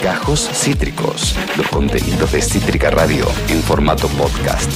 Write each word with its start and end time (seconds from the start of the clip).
Gajos 0.00 0.48
Cítricos, 0.52 1.36
los 1.56 1.66
contenidos 1.68 2.30
de 2.32 2.40
Cítrica 2.40 2.90
Radio 2.90 3.26
en 3.48 3.60
formato 3.62 4.06
podcast. 4.08 4.70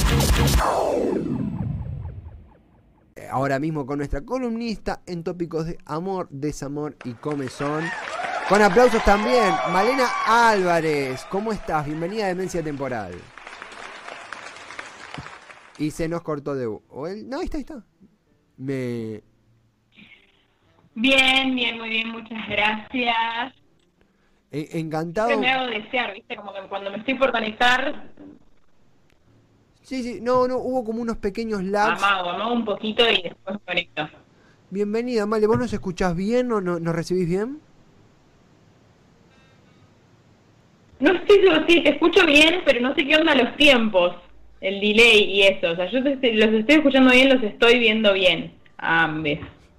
Ahora 3.31 3.59
mismo 3.59 3.85
con 3.85 3.99
nuestra 3.99 4.21
columnista 4.21 5.01
en 5.05 5.23
tópicos 5.23 5.67
de 5.67 5.77
amor, 5.85 6.27
desamor 6.29 6.97
y 7.05 7.13
comezón. 7.13 7.85
Con 8.49 8.61
aplausos 8.61 9.03
también, 9.05 9.53
Malena 9.71 10.09
Álvarez. 10.25 11.25
¿Cómo 11.29 11.53
estás? 11.53 11.85
Bienvenida 11.85 12.25
a 12.25 12.29
Demencia 12.29 12.61
Temporal. 12.61 13.13
Y 15.77 15.91
se 15.91 16.09
nos 16.09 16.21
cortó 16.21 16.55
de... 16.55 16.65
¿O 16.65 17.07
él? 17.07 17.29
No, 17.29 17.39
ahí 17.39 17.45
está, 17.45 17.57
ahí 17.57 17.61
está. 17.61 17.85
Me... 18.57 19.23
Bien, 20.95 21.55
bien, 21.55 21.77
muy 21.77 21.89
bien, 21.89 22.09
muchas 22.09 22.49
gracias. 22.49 23.53
E- 24.51 24.79
encantado. 24.79 25.29
Siempre 25.29 25.47
me 25.47 25.53
hago 25.53 25.67
desear, 25.67 26.13
¿viste? 26.13 26.35
Como 26.35 26.53
que 26.53 26.61
cuando 26.69 26.91
me 26.91 26.97
estoy 26.97 27.13
por 27.15 27.31
conectar, 27.31 28.03
Sí, 29.83 30.03
sí, 30.03 30.19
no, 30.21 30.47
no, 30.47 30.57
hubo 30.57 30.83
como 30.83 31.01
unos 31.01 31.17
pequeños 31.17 31.63
lags. 31.63 31.99
amago, 32.01 32.29
amago 32.29 32.53
un 32.53 32.65
poquito 32.65 33.03
y 33.09 33.23
después 33.23 33.55
me 33.55 33.59
conecto. 33.65 34.09
Bienvenida, 34.69 35.25
Male, 35.25 35.47
¿vos 35.47 35.57
nos 35.57 35.73
escuchás 35.73 36.15
bien 36.15 36.51
o 36.51 36.61
no, 36.61 36.79
nos 36.79 36.95
recibís 36.95 37.27
bien? 37.27 37.59
No 40.99 41.11
estoy 41.13 41.37
seguro, 41.39 41.65
sí, 41.67 41.81
te 41.81 41.89
escucho 41.91 42.25
bien, 42.25 42.61
pero 42.65 42.81
no 42.81 42.93
sé 42.93 43.05
qué 43.07 43.15
onda 43.15 43.33
los 43.33 43.55
tiempos, 43.55 44.15
el 44.61 44.81
delay 44.81 45.23
y 45.31 45.41
eso. 45.43 45.71
O 45.71 45.75
sea, 45.75 45.89
yo 45.89 46.03
te 46.03 46.33
los 46.33 46.53
estoy 46.53 46.75
escuchando 46.75 47.11
bien, 47.11 47.29
los 47.29 47.41
estoy 47.41 47.79
viendo 47.79 48.13
bien. 48.13 48.51
A 48.77 49.07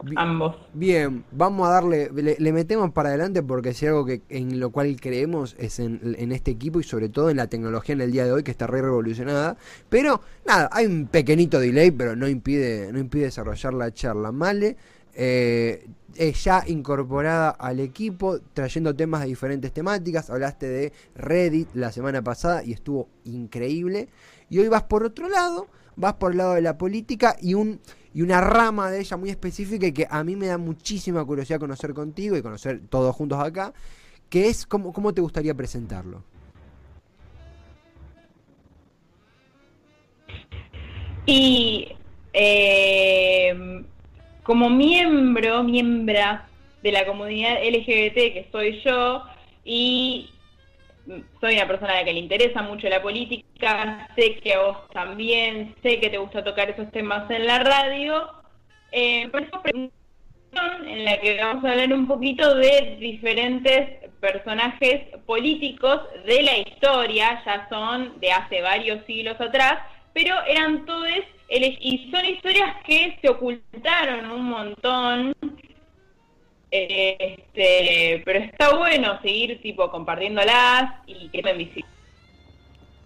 ambos. 0.01 0.11
Bi- 0.11 0.17
ambos. 0.19 0.57
Bien, 0.75 1.25
vamos 1.31 1.69
a 1.69 1.73
darle, 1.73 2.11
le, 2.15 2.37
le 2.39 2.53
metemos 2.53 2.91
para 2.93 3.11
adelante 3.11 3.43
porque 3.43 3.75
si 3.75 3.87
algo 3.87 4.05
que 4.05 4.23
en 4.29 4.59
lo 4.59 4.71
cual 4.71 5.01
creemos 5.01 5.57
es 5.59 5.79
en, 5.79 6.01
en 6.19 6.33
este 6.33 6.51
equipo 6.51 6.81
y 6.81 6.85
sobre 6.85 7.09
todo 7.09 7.31
en 7.31 7.37
la 7.37 7.47
tecnología 7.49 7.95
en 7.95 8.01
el 8.01 8.13
día 8.13 8.25
de 8.25 8.33
hoy 8.33 8.43
que 8.43 8.51
está 8.51 8.67
re 8.67 8.83
revolucionada. 8.83 9.57
Pero 9.89 10.21
nada, 10.47 10.69
hay 10.73 10.87
un 10.87 11.07
pequeñito 11.07 11.61
delay, 11.61 11.91
pero 11.91 12.17
no 12.17 12.29
impide, 12.29 12.93
no 12.93 12.99
impide 12.99 13.25
desarrollar 13.25 13.75
la 13.75 13.93
charla. 13.93 14.33
Male, 14.33 14.77
eh, 15.15 15.87
es 16.17 16.43
ya 16.45 16.65
incorporada 16.67 17.51
al 17.51 17.79
equipo, 17.79 18.41
trayendo 18.53 18.95
temas 18.97 19.21
de 19.21 19.29
diferentes 19.29 19.73
temáticas. 19.73 20.31
Hablaste 20.31 20.69
de 20.69 20.93
Reddit 21.15 21.69
la 21.75 21.93
semana 21.93 22.23
pasada 22.23 22.65
y 22.65 22.73
estuvo 22.73 23.09
increíble. 23.25 24.09
Y 24.49 24.59
hoy 24.59 24.69
vas 24.69 24.83
por 24.83 25.05
otro 25.05 25.29
lado, 25.29 25.69
vas 25.97 26.15
por 26.15 26.33
el 26.33 26.39
lado 26.39 26.55
de 26.55 26.63
la 26.63 26.77
política 26.79 27.37
y 27.41 27.55
un 27.55 27.81
y 28.13 28.23
una 28.23 28.41
rama 28.41 28.91
de 28.91 29.01
ella 29.01 29.17
muy 29.17 29.31
específica 29.31 29.87
y 29.87 29.93
que 29.93 30.07
a 30.11 30.25
mí 30.25 30.37
me 30.37 30.47
da 30.47 30.59
muchísima 30.59 31.25
curiosidad 31.25 31.61
conocer 31.61 31.95
contigo 31.95 32.37
y 32.37 32.43
conocer 32.43 32.81
todos 32.89 33.15
juntos 33.15 33.39
acá, 33.39 33.73
que 34.29 34.49
es 34.49 34.67
cómo, 34.67 34.93
cómo 34.93 35.15
te 35.15 35.21
gustaría 35.21 35.55
presentarlo. 35.55 36.25
Y 41.27 41.89
eh, 42.33 43.85
como 44.43 44.69
miembro, 44.69 45.63
miembra 45.63 46.49
de 46.83 46.93
la 46.93 47.07
comunidad 47.07 47.63
LGBT 47.63 48.15
que 48.15 48.49
soy 48.51 48.81
yo, 48.85 49.23
y 49.65 50.31
soy 51.41 51.55
una 51.55 51.67
persona 51.67 51.93
a 51.93 51.97
la 51.97 52.05
que 52.05 52.13
le 52.13 52.21
interesa 52.21 52.63
mucho 52.63 52.89
la 52.89 53.03
política, 53.03 54.09
sé 54.17 54.37
que 54.37 54.55
a 54.55 54.63
vos 54.63 54.89
también, 54.93 55.75
sé 55.83 56.01
que 56.01 56.11
te 56.11 56.19
gusta 56.19 56.45
tocar 56.45 56.71
esos 56.71 56.91
temas 56.93 57.31
en 57.31 57.47
la 57.47 57.59
radio, 57.61 58.31
eh, 58.93 59.31
en 60.53 61.05
la 61.05 61.21
que 61.21 61.39
vamos 61.41 61.65
a 61.65 61.71
hablar 61.71 61.93
un 61.93 62.07
poquito 62.07 62.55
de 62.57 62.97
diferentes 62.99 64.11
personajes 64.21 65.17
políticos 65.27 66.01
de 66.27 66.43
la 66.43 66.59
historia, 66.59 67.43
ya 67.45 67.69
son 67.69 68.19
de 68.21 68.33
hace 68.33 68.61
varios 68.61 69.05
siglos 69.07 69.41
atrás, 69.41 69.79
pero 70.13 70.35
eran 70.47 70.85
todos, 70.87 71.09
y 71.49 72.11
son 72.11 72.25
historias 72.25 72.77
que 72.85 73.19
se 73.21 73.29
ocultaron 73.29 74.31
un 74.31 74.45
montón, 74.45 75.35
este, 76.71 78.23
pero 78.25 78.39
está 78.39 78.77
bueno 78.77 79.21
seguir 79.23 79.61
tipo 79.61 79.91
compartiéndolas 79.91 80.93
y 81.07 81.29
que 81.29 81.43
sean 81.43 81.59
visibles. 81.59 81.91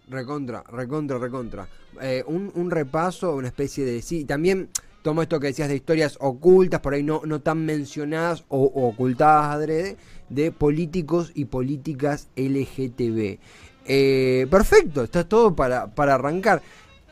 Recontra, 0.08 0.62
recontra, 0.70 1.19
recontra. 1.19 1.69
Eh, 2.00 2.22
un, 2.26 2.52
un 2.54 2.70
repaso, 2.70 3.34
una 3.34 3.48
especie 3.48 3.84
de... 3.84 4.02
Sí, 4.02 4.25
también 4.25 4.69
tomo 5.02 5.22
esto 5.22 5.41
que 5.41 5.48
decías 5.48 5.69
de 5.69 5.76
historias 5.76 6.16
ocultas, 6.20 6.80
por 6.80 6.94
ahí 6.94 7.02
no, 7.02 7.22
no 7.25 7.41
tan 7.41 7.64
mencionadas 7.64 8.44
o, 8.48 8.64
o 8.64 8.88
ocultadas 8.88 9.54
adrede, 9.54 9.96
de 10.28 10.50
políticos 10.52 11.32
y 11.34 11.46
políticas 11.46 12.28
LGTB. 12.36 13.38
Eh, 13.86 14.46
perfecto, 14.50 15.04
está 15.04 15.28
todo 15.28 15.54
para, 15.54 15.94
para 15.94 16.14
arrancar. 16.14 16.62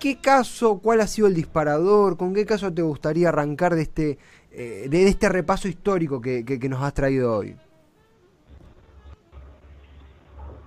¿Qué 0.01 0.17
caso, 0.17 0.79
cuál 0.79 1.01
ha 1.01 1.07
sido 1.07 1.29
el 1.29 1.35
disparador? 1.35 2.17
¿Con 2.17 2.35
qué 2.35 2.45
caso 2.45 2.73
te 2.73 2.83
gustaría 2.83 3.29
arrancar 3.29 3.75
de 3.75 3.83
este, 3.83 4.19
eh, 4.55 4.87
de 4.89 5.09
este 5.09 5.29
repaso 5.29 5.69
histórico 5.69 6.21
que, 6.21 6.45
que- 6.45 6.59
que 6.59 6.69
nos 6.69 6.83
has 6.83 6.95
traído 6.95 7.37
hoy? 7.37 7.57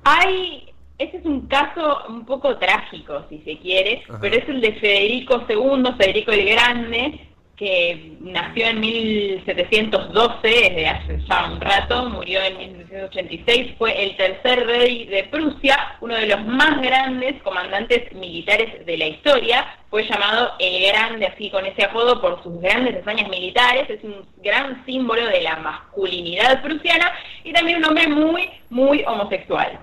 Hay, 0.03 0.71
ese 0.97 1.17
es 1.17 1.25
un 1.25 1.47
caso 1.47 1.97
un 2.09 2.25
poco 2.25 2.57
trágico, 2.57 3.23
si 3.29 3.39
se 3.39 3.57
quiere, 3.59 4.03
Ajá. 4.07 4.19
pero 4.21 4.35
es 4.37 4.47
el 4.47 4.61
de 4.61 4.73
Federico 4.73 5.43
II, 5.49 5.83
Federico 5.97 6.31
el 6.31 6.45
Grande, 6.45 7.24
que 7.57 8.17
nació 8.19 8.67
en 8.67 8.81
1712, 8.81 10.41
desde 10.43 10.87
hace 10.87 11.19
ya 11.27 11.45
un 11.45 11.61
rato, 11.61 12.09
murió 12.09 12.41
en 12.41 12.57
1786, 12.57 13.75
fue 13.77 14.03
el 14.03 14.17
tercer 14.17 14.65
rey 14.65 15.05
de 15.05 15.23
Prusia, 15.25 15.95
uno 16.01 16.15
de 16.15 16.27
los 16.27 16.45
más 16.45 16.81
grandes 16.81 17.41
comandantes 17.43 18.11
militares 18.13 18.85
de 18.85 18.97
la 18.97 19.07
historia, 19.07 19.77
fue 19.89 20.03
llamado 20.03 20.51
el 20.59 20.85
Grande, 20.87 21.27
así 21.27 21.49
con 21.49 21.65
ese 21.65 21.85
apodo, 21.85 22.19
por 22.19 22.43
sus 22.43 22.59
grandes 22.59 22.97
hazañas 22.97 23.29
militares, 23.29 23.89
es 23.89 24.03
un 24.03 24.25
gran 24.43 24.85
símbolo 24.85 25.25
de 25.25 25.41
la 25.41 25.55
masculinidad 25.57 26.61
prusiana 26.61 27.13
y 27.45 27.53
también 27.53 27.77
un 27.77 27.85
hombre 27.85 28.07
muy, 28.07 28.49
muy 28.69 29.03
homosexual. 29.07 29.79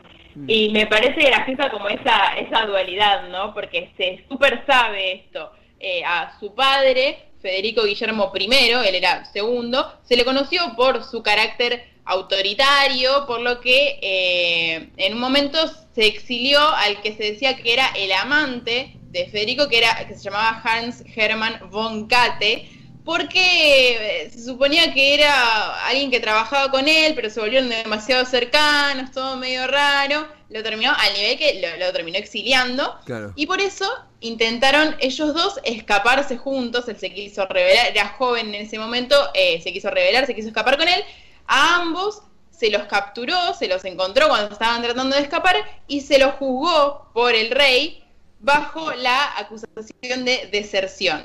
Y 0.47 0.71
me 0.71 0.87
parece 0.87 1.27
graciosa 1.27 1.71
como 1.71 1.89
esa, 1.89 2.35
esa 2.39 2.67
dualidad, 2.67 3.29
¿no? 3.29 3.53
Porque 3.53 3.91
se 3.97 4.25
súper 4.29 4.65
sabe 4.67 5.13
esto. 5.13 5.53
Eh, 5.79 6.03
a 6.07 6.39
su 6.39 6.55
padre, 6.55 7.32
Federico 7.43 7.85
Guillermo 7.85 8.33
I, 8.39 8.45
él 8.87 8.95
era 8.95 9.25
segundo, 9.33 9.93
se 10.05 10.17
le 10.17 10.25
conoció 10.25 10.75
por 10.77 11.05
su 11.05 11.23
carácter 11.23 11.93
autoritario, 12.05 13.27
por 13.27 13.41
lo 13.41 13.61
que 13.61 13.99
eh, 14.03 14.91
en 14.97 15.15
un 15.15 15.21
momento 15.21 15.59
se 15.95 16.07
exilió 16.07 16.61
al 16.61 17.01
que 17.03 17.15
se 17.17 17.33
decía 17.33 17.57
que 17.57 17.73
era 17.73 17.87
el 17.97 18.13
amante 18.13 18.97
de 19.11 19.27
Federico, 19.29 19.69
que, 19.69 19.79
era, 19.79 20.07
que 20.09 20.15
se 20.15 20.23
llamaba 20.23 20.61
Hans 20.65 21.05
Hermann 21.15 21.71
von 21.71 22.07
Katte, 22.09 22.69
porque 23.05 24.25
eh, 24.25 24.31
se 24.31 24.45
suponía 24.45 24.95
que 24.95 25.15
era 25.15 25.87
alguien 25.87 26.11
que 26.11 26.21
trabajaba 26.21 26.71
con 26.71 26.89
él, 26.89 27.15
pero 27.15 27.29
se 27.31 27.41
volvieron 27.41 27.69
demasiado 27.69 28.25
cercanos, 28.25 29.11
todo 29.11 29.37
medio 29.37 29.67
raro, 29.67 30.27
lo 30.49 30.63
terminó 30.63 30.93
al 30.97 31.13
nivel 31.15 31.37
que 31.39 31.61
lo, 31.61 31.85
lo 31.85 31.93
terminó 31.93 32.19
exiliando, 32.19 32.97
Claro. 33.05 33.33
y 33.37 33.47
por 33.47 33.61
eso 33.61 33.87
intentaron 34.23 34.97
ellos 35.01 35.35
dos 35.35 35.61
escaparse 35.65 36.37
juntos, 36.37 36.89
él 36.89 36.99
se 36.99 37.13
quiso 37.13 37.47
revelar, 37.47 37.87
era 37.89 38.09
joven 38.09 38.55
en 38.55 38.63
ese 38.67 38.79
momento, 38.79 39.17
eh, 39.35 39.61
se 39.63 39.73
quiso 39.73 39.91
revelar, 39.91 40.27
se 40.27 40.35
quiso 40.35 40.49
escapar 40.49 40.77
con 40.77 40.89
él, 40.89 41.03
a 41.47 41.77
ambos 41.77 42.23
se 42.51 42.71
los 42.71 42.85
capturó, 42.85 43.55
se 43.55 43.69
los 43.69 43.85
encontró 43.85 44.29
cuando 44.29 44.53
estaban 44.53 44.83
tratando 44.83 45.17
de 45.17 45.23
escapar 45.23 45.57
y 45.89 46.01
se 46.01 46.19
los 46.19 46.35
juzgó 46.35 47.11
por 47.13 47.35
el 47.35 47.51
rey 47.51 48.05
bajo 48.41 48.93
la 48.93 49.37
acusación 49.39 50.25
de 50.25 50.49
deserción. 50.53 51.23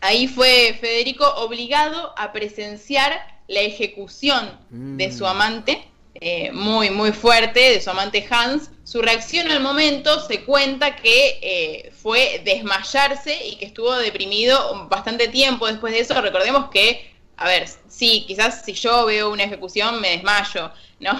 Ahí 0.00 0.28
fue 0.28 0.76
Federico 0.80 1.26
obligado 1.36 2.14
a 2.16 2.32
presenciar 2.32 3.12
la 3.48 3.60
ejecución 3.60 4.58
de 4.70 5.12
su 5.12 5.24
Mm. 5.24 5.28
amante, 5.28 5.88
eh, 6.14 6.50
muy, 6.52 6.90
muy 6.90 7.12
fuerte, 7.12 7.60
de 7.60 7.80
su 7.80 7.90
amante 7.90 8.26
Hans. 8.30 8.70
Su 8.86 9.02
reacción 9.02 9.50
al 9.50 9.58
momento 9.60 10.20
se 10.24 10.44
cuenta 10.44 10.94
que 10.94 11.40
eh, 11.42 11.90
fue 11.92 12.40
desmayarse 12.44 13.36
y 13.44 13.56
que 13.56 13.64
estuvo 13.66 13.92
deprimido 13.96 14.86
bastante 14.88 15.26
tiempo 15.26 15.66
después 15.66 15.92
de 15.92 16.00
eso. 16.00 16.20
Recordemos 16.20 16.70
que, 16.70 17.12
a 17.36 17.48
ver, 17.48 17.68
sí, 17.88 18.24
quizás 18.28 18.64
si 18.64 18.74
yo 18.74 19.04
veo 19.06 19.32
una 19.32 19.42
ejecución 19.42 20.00
me 20.00 20.10
desmayo, 20.10 20.72
¿no? 21.00 21.12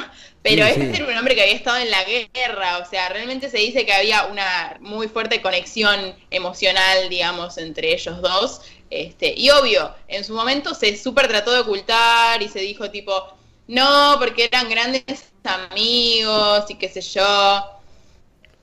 Pero 0.43 0.65
Sí, 0.65 0.71
este 0.71 0.87
sí. 0.87 0.93
era 0.95 1.07
un 1.09 1.17
hombre 1.19 1.35
que 1.35 1.43
había 1.43 1.57
estado 1.57 1.79
en 1.79 1.91
la 1.91 2.05
guerra, 2.05 2.79
o 2.79 2.85
sea, 2.89 3.09
realmente 3.09 3.51
se 3.51 3.59
dice 3.59 3.85
que 3.85 3.93
había 3.93 4.27
una 4.27 4.77
muy 4.81 5.09
fuerte 5.09 5.43
conexión 5.43 6.15
emocional, 6.31 7.09
digamos, 7.09 7.59
entre 7.59 7.93
ellos 7.95 8.23
dos. 8.23 8.61
Este, 8.91 9.35
y 9.37 9.51
obvio, 9.51 9.93
en 10.07 10.23
su 10.25 10.35
momento 10.35 10.73
se 10.75 10.97
súper 10.97 11.27
trató 11.27 11.51
de 11.51 11.61
ocultar 11.61 12.41
y 12.43 12.49
se 12.49 12.61
dijo 12.61 12.91
tipo, 12.93 13.37
no, 13.69 14.17
porque 14.19 14.45
eran 14.45 14.69
grandes 14.69 15.05
amigos 15.45 16.65
y 16.69 16.75
qué 16.77 16.89
sé 16.89 17.01
yo. 17.01 17.65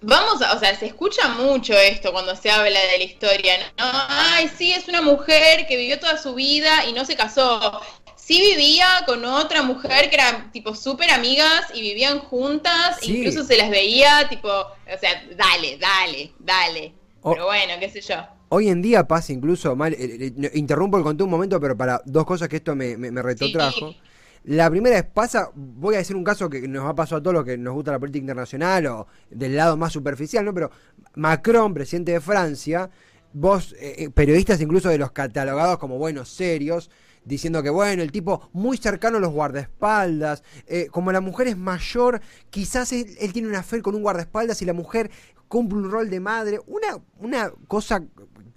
Vamos 0.02 0.42
a, 0.42 0.54
o 0.56 0.60
sea, 0.60 0.78
se 0.78 0.88
escucha 0.88 1.30
mucho 1.30 1.74
esto 1.74 2.12
cuando 2.12 2.36
se 2.36 2.52
habla 2.52 2.78
de 2.92 2.98
la 2.98 3.04
historia, 3.06 3.54
¿no? 3.78 3.86
Ay, 4.10 4.50
sí, 4.58 4.72
es 4.74 4.88
una 4.90 5.02
mujer 5.02 5.66
que 5.66 5.78
vivió 5.78 5.98
toda 6.00 6.18
su 6.18 6.36
vida 6.36 6.86
y 6.88 6.94
no 6.94 7.06
se 7.06 7.16
casó. 7.16 7.82
sí 8.16 8.40
vivía 8.42 8.88
con 9.06 9.24
otra 9.26 9.64
mujer 9.64 10.10
que 10.10 10.16
eran 10.16 10.52
tipo 10.52 10.76
súper 10.76 11.10
amigas 11.12 11.66
y 11.74 11.82
vivían 11.82 12.20
juntas, 12.20 12.98
Sí. 13.02 13.18
incluso 13.18 13.44
se 13.46 13.58
las 13.58 13.70
veía 13.70 14.28
tipo, 14.30 14.50
o 14.50 14.98
sea, 15.00 15.24
dale, 15.36 15.78
dale, 15.78 16.34
dale. 16.40 16.94
Pero 17.22 17.46
bueno, 17.46 17.74
qué 17.80 17.90
sé 17.90 18.02
yo. 18.02 18.16
Hoy 18.50 18.70
en 18.70 18.82
día 18.82 19.08
pasa 19.08 19.34
incluso 19.34 19.76
mal, 19.76 19.94
eh, 19.94 19.98
eh, 20.00 20.32
no, 20.36 20.48
interrumpo 20.54 20.98
el 20.98 21.04
conteo 21.04 21.26
un 21.26 21.32
momento, 21.32 21.60
pero 21.60 21.76
para 21.78 22.02
dos 22.06 22.26
cosas 22.26 22.48
que 22.50 22.58
esto 22.58 22.76
me, 22.76 22.96
me, 22.98 23.10
me 23.12 23.22
retrotrajo. 23.22 23.92
Sí. 23.92 23.98
La 24.46 24.70
primera 24.70 24.98
es, 24.98 25.06
pasa, 25.06 25.52
voy 25.56 25.96
a 25.96 26.00
decir 26.00 26.16
un 26.18 26.24
caso 26.24 26.50
que 26.50 26.68
nos 26.68 26.86
ha 26.86 26.94
pasado 26.94 27.20
a 27.20 27.24
todos 27.24 27.34
los 27.34 27.46
que 27.46 27.58
nos 27.58 27.74
gusta 27.74 27.92
la 27.92 28.00
política 28.00 28.24
internacional 28.24 28.86
o 28.88 29.08
del 29.30 29.56
lado 29.56 29.78
más 29.78 29.94
superficial, 29.94 30.44
¿no? 30.44 30.54
Pero 30.54 30.70
Macron, 31.16 31.74
presidente 31.74 32.12
de 32.12 32.20
Francia, 32.20 32.90
vos, 33.32 33.74
eh, 33.80 33.96
eh, 34.00 34.10
periodistas 34.10 34.60
incluso 34.60 34.90
de 34.90 34.98
los 34.98 35.12
catalogados 35.12 35.78
como 35.78 35.98
buenos, 35.98 36.28
serios, 36.28 36.92
diciendo 37.24 37.64
que 37.64 37.70
bueno, 37.70 38.04
el 38.04 38.12
tipo 38.12 38.50
muy 38.52 38.76
cercano 38.76 39.18
a 39.18 39.22
los 39.22 39.32
guardaespaldas, 39.32 40.44
eh, 40.68 40.88
como 40.92 41.14
la 41.14 41.22
mujer 41.22 41.48
es 41.48 41.58
mayor, 41.58 42.20
quizás 42.50 42.92
él, 42.92 43.16
él 43.22 43.32
tiene 43.32 43.48
una 43.48 43.64
fe 43.64 43.82
con 43.82 43.96
un 43.96 44.02
guardaespaldas 44.02 44.62
y 44.62 44.66
la 44.66 44.74
mujer 44.74 45.10
cumple 45.48 45.78
un 45.78 45.90
rol 45.90 46.10
de 46.10 46.20
madre, 46.20 46.60
una, 46.68 47.02
una 47.20 47.52
cosa 47.68 48.04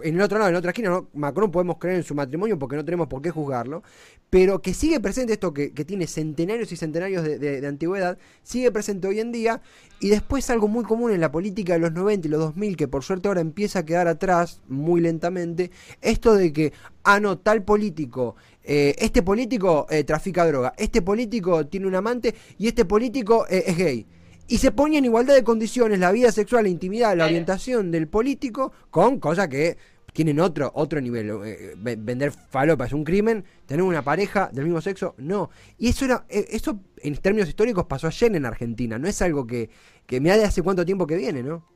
en 0.03 0.15
el 0.15 0.21
otro 0.21 0.39
lado, 0.39 0.51
en 0.51 0.57
otra 0.57 0.71
esquina, 0.71 0.91
¿no? 0.91 1.09
Macron 1.15 1.51
podemos 1.51 1.79
creer 1.79 1.97
en 1.97 2.03
su 2.03 2.15
matrimonio 2.15 2.59
porque 2.59 2.77
no 2.77 2.85
tenemos 2.85 3.07
por 3.09 3.23
qué 3.23 3.31
juzgarlo, 3.31 3.83
pero 4.31 4.61
que 4.61 4.75
sigue 4.75 5.01
presente 5.01 5.35
esto 5.35 5.53
que, 5.55 5.71
tiene 5.71 6.07
centenarios 6.07 6.73
y 6.73 6.77
centenarios 6.77 7.25
de 7.25 7.67
antigüedad, 7.67 8.19
sigue 8.43 8.71
presente 8.73 9.09
hoy 9.09 9.21
en 9.21 9.33
día, 9.33 9.63
y 9.99 10.11
después 10.11 10.51
algo 10.51 10.69
muy 10.69 10.85
común 10.85 11.13
en 11.13 11.21
la 11.21 11.33
política 11.33 11.73
de 11.73 11.79
los 11.79 11.93
90 11.93 12.29
y 12.29 12.31
los 12.31 12.41
2000, 12.41 12.77
que 12.77 12.89
por 12.89 13.03
suerte 13.03 13.29
ahora 13.29 13.41
empieza 13.41 13.81
a 13.81 13.85
quedar 13.85 14.09
atrás 14.09 14.61
muy 14.69 15.01
lentamente, 15.01 15.71
esto 16.03 16.35
de 16.35 16.53
que, 16.53 16.73
ah, 17.05 17.19
no, 17.19 17.39
tal 17.39 17.63
político, 17.63 18.37
eh, 18.63 18.95
este 18.99 19.23
político 19.23 19.87
eh, 19.89 20.05
trafica 20.05 20.47
droga, 20.47 20.75
este 20.77 21.01
político 21.01 21.67
tiene 21.67 21.87
un 21.87 21.95
amante 21.95 22.35
y 22.59 22.69
este 22.69 22.85
político 22.85 23.47
eh, 23.49 23.65
es 23.67 23.77
gay. 23.77 24.07
Y 24.49 24.59
se 24.59 24.71
pone 24.71 24.99
en 24.99 25.05
igualdad 25.05 25.35
de 25.35 25.43
condiciones 25.45 25.99
la 25.99 26.13
vida 26.13 26.31
sexual, 26.31 26.65
la 26.65 26.69
intimidad, 26.71 27.17
la 27.17 27.25
orientación 27.27 27.91
del 27.91 28.07
político 28.09 28.73
con 28.91 29.19
cosas 29.19 29.49
que 29.49 29.77
tienen 30.13 30.39
otro 30.41 30.71
otro 30.75 31.01
nivel. 31.01 31.31
Eh, 31.45 31.75
ve- 31.77 31.97
vender 31.99 32.31
falopa 32.33 32.87
es 32.87 32.93
un 32.93 33.05
crimen, 33.05 33.45
tener 33.67 33.83
una 33.83 34.03
pareja 34.03 34.49
del 34.53 34.65
mismo 34.65 34.81
sexo, 34.81 35.15
no. 35.19 35.51
Y 35.79 35.89
eso 35.89 36.05
era 36.05 36.25
eh, 36.29 36.47
eso 36.51 36.79
en 36.99 37.17
términos 37.17 37.49
históricos 37.49 37.87
pasó 37.87 38.07
ayer 38.07 38.35
en 38.37 38.47
Argentina, 38.47 38.99
no 38.99 39.09
es 39.09 39.21
algo 39.21 39.47
que, 39.47 39.69
que 40.07 40.21
mira 40.21 40.37
de 40.37 40.45
hace 40.45 40.63
cuánto 40.63 40.87
tiempo 40.87 41.07
que 41.07 41.17
viene, 41.17 41.43
¿no? 41.43 41.67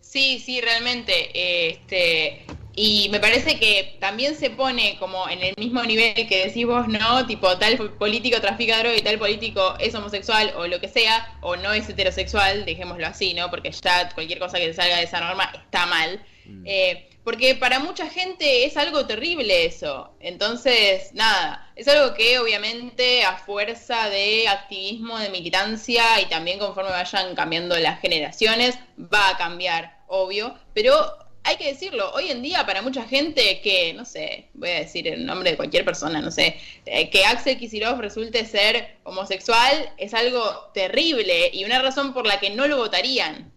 Sí, 0.00 0.40
sí, 0.44 0.60
realmente. 0.60 1.12
Este, 1.34 2.44
y 2.74 3.08
me 3.10 3.20
parece 3.20 3.58
que 3.58 3.96
también 4.00 4.34
se 4.36 4.50
pone 4.50 4.96
como 4.98 5.28
en 5.28 5.42
el 5.42 5.54
mismo 5.56 5.82
nivel 5.82 6.14
que 6.28 6.46
decís 6.46 6.66
vos, 6.66 6.86
¿no? 6.88 7.26
Tipo, 7.26 7.58
tal 7.58 7.76
político 7.98 8.40
trafica 8.40 8.78
droga 8.78 8.96
y 8.96 9.02
tal 9.02 9.18
político 9.18 9.74
es 9.78 9.94
homosexual 9.94 10.52
o 10.56 10.66
lo 10.66 10.80
que 10.80 10.88
sea, 10.88 11.36
o 11.40 11.56
no 11.56 11.72
es 11.72 11.88
heterosexual, 11.88 12.64
dejémoslo 12.64 13.06
así, 13.06 13.34
¿no? 13.34 13.50
Porque 13.50 13.72
ya 13.72 14.10
cualquier 14.10 14.38
cosa 14.38 14.58
que 14.58 14.72
salga 14.72 14.98
de 14.98 15.04
esa 15.04 15.20
norma 15.20 15.50
está 15.54 15.86
mal. 15.86 16.24
Eh, 16.64 17.06
porque 17.24 17.54
para 17.54 17.78
mucha 17.80 18.08
gente 18.08 18.64
es 18.64 18.76
algo 18.76 19.06
terrible 19.06 19.66
eso. 19.66 20.14
Entonces, 20.20 21.12
nada, 21.12 21.70
es 21.76 21.86
algo 21.86 22.14
que 22.14 22.38
obviamente 22.38 23.24
a 23.24 23.36
fuerza 23.36 24.08
de 24.08 24.48
activismo, 24.48 25.18
de 25.18 25.28
militancia 25.28 26.02
y 26.20 26.26
también 26.26 26.58
conforme 26.58 26.90
vayan 26.90 27.34
cambiando 27.34 27.78
las 27.78 28.00
generaciones, 28.00 28.78
va 28.98 29.30
a 29.30 29.36
cambiar, 29.36 29.98
obvio. 30.08 30.54
Pero 30.72 30.94
hay 31.42 31.56
que 31.56 31.68
decirlo, 31.68 32.12
hoy 32.12 32.30
en 32.30 32.42
día 32.42 32.64
para 32.66 32.82
mucha 32.82 33.04
gente 33.04 33.60
que, 33.62 33.94
no 33.94 34.04
sé, 34.04 34.48
voy 34.54 34.70
a 34.70 34.80
decir 34.80 35.08
el 35.08 35.24
nombre 35.26 35.50
de 35.52 35.56
cualquier 35.56 35.84
persona, 35.84 36.20
no 36.20 36.30
sé, 36.30 36.56
eh, 36.86 37.10
que 37.10 37.24
Axel 37.24 37.58
Kicillof 37.58 37.98
resulte 37.98 38.44
ser 38.44 38.96
homosexual 39.04 39.92
es 39.98 40.14
algo 40.14 40.40
terrible 40.74 41.50
y 41.52 41.64
una 41.64 41.80
razón 41.82 42.12
por 42.12 42.26
la 42.26 42.38
que 42.40 42.50
no 42.50 42.66
lo 42.66 42.76
votarían. 42.76 43.50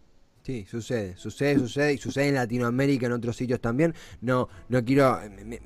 Sí, 0.45 0.65
sucede, 0.69 1.15
sucede, 1.15 1.57
sucede 1.57 1.93
y 1.93 1.97
sucede 1.97 2.27
en 2.27 2.35
Latinoamérica, 2.35 3.05
en 3.05 3.13
otros 3.13 3.37
sitios 3.37 3.61
también. 3.61 3.95
No, 4.19 4.49
no 4.67 4.83
quiero, 4.83 5.17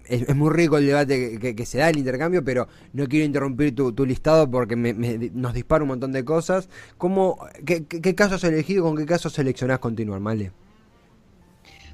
es, 0.05 0.21
es 0.29 0.35
muy 0.35 0.51
rico 0.53 0.77
el 0.77 0.85
debate 0.85 1.39
que, 1.39 1.55
que- 1.55 1.65
se 1.65 1.79
da 1.79 1.89
el 1.89 1.97
intercambio, 1.97 2.43
pero 2.43 2.67
no 2.93 3.07
quiero 3.07 3.25
interrumpir 3.25 3.73
tu, 3.73 4.05
listado 4.05 4.49
porque 4.51 4.75
me- 4.75 4.93
me- 4.93 5.31
nos 5.33 5.55
dispara 5.55 5.83
un 5.83 5.87
montón 5.87 6.11
de 6.11 6.23
cosas. 6.23 6.69
¿Cómo, 6.99 7.39
qué, 7.65 7.85
qué, 7.87 8.01
qué 8.01 8.13
casos 8.13 8.43
elegido, 8.43 8.83
con 8.83 8.95
qué 8.95 9.07
casos 9.07 9.33
seleccionás 9.33 9.79
continuar, 9.79 10.19
Male? 10.19 10.51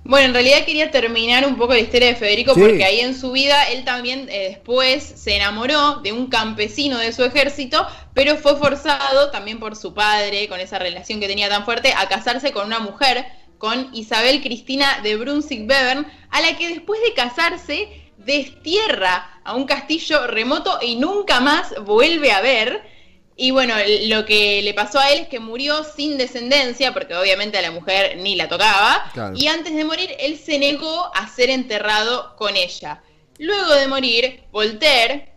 Bueno, 0.05 0.27
en 0.27 0.33
realidad 0.33 0.65
quería 0.65 0.91
terminar 0.91 1.47
un 1.47 1.55
poco 1.55 1.73
la 1.73 1.79
historia 1.79 2.09
de 2.09 2.15
Federico 2.15 2.53
Sí. 2.53 2.59
porque 2.59 2.83
ahí 2.83 2.99
en 2.99 3.17
su 3.17 3.31
vida 3.31 3.63
él 3.71 3.85
también 3.85 4.27
eh, 4.29 4.49
después 4.49 5.01
se 5.01 5.35
enamoró 5.35 6.01
de 6.01 6.11
un 6.11 6.27
campesino 6.27 6.97
de 6.97 7.13
su 7.13 7.23
ejército, 7.23 7.87
pero 8.13 8.35
fue 8.35 8.57
forzado 8.57 9.31
también 9.31 9.59
por 9.59 9.77
su 9.77 9.93
padre, 9.93 10.49
con 10.49 10.59
esa 10.59 10.77
relación 10.77 11.21
que 11.21 11.27
tenía 11.27 11.47
tan 11.47 11.63
fuerte, 11.63 11.93
a 11.95 12.09
casarse 12.09 12.51
con 12.51 12.65
una 12.67 12.79
mujer, 12.79 13.25
con 13.57 13.89
Isabel 13.93 14.41
Cristina 14.41 14.99
de 15.03 15.15
Brunswick-Bevern, 15.15 16.05
a 16.31 16.41
la 16.41 16.57
que 16.57 16.67
después 16.67 16.99
de 17.01 17.13
casarse 17.13 17.87
destierra 18.17 19.39
a 19.45 19.55
un 19.55 19.65
castillo 19.65 20.27
remoto 20.27 20.79
y 20.81 20.97
nunca 20.97 21.39
más 21.39 21.73
vuelve 21.85 22.31
a 22.31 22.41
ver. 22.41 22.92
Y 23.35 23.51
bueno, 23.51 23.73
lo 24.07 24.25
que 24.25 24.61
le 24.61 24.73
pasó 24.73 24.99
a 24.99 25.09
él 25.11 25.21
es 25.21 25.27
que 25.27 25.39
murió 25.39 25.83
sin 25.83 26.17
descendencia, 26.17 26.93
porque 26.93 27.15
obviamente 27.15 27.57
a 27.57 27.61
la 27.61 27.71
mujer 27.71 28.17
ni 28.17 28.35
la 28.35 28.47
tocaba. 28.47 29.09
Claro. 29.13 29.35
Y 29.35 29.47
antes 29.47 29.75
de 29.75 29.83
morir, 29.83 30.09
él 30.19 30.37
se 30.37 30.59
negó 30.59 31.11
a 31.15 31.27
ser 31.27 31.49
enterrado 31.49 32.35
con 32.35 32.55
ella. 32.55 33.01
Luego 33.39 33.73
de 33.73 33.87
morir, 33.87 34.43
Voltaire, 34.51 35.33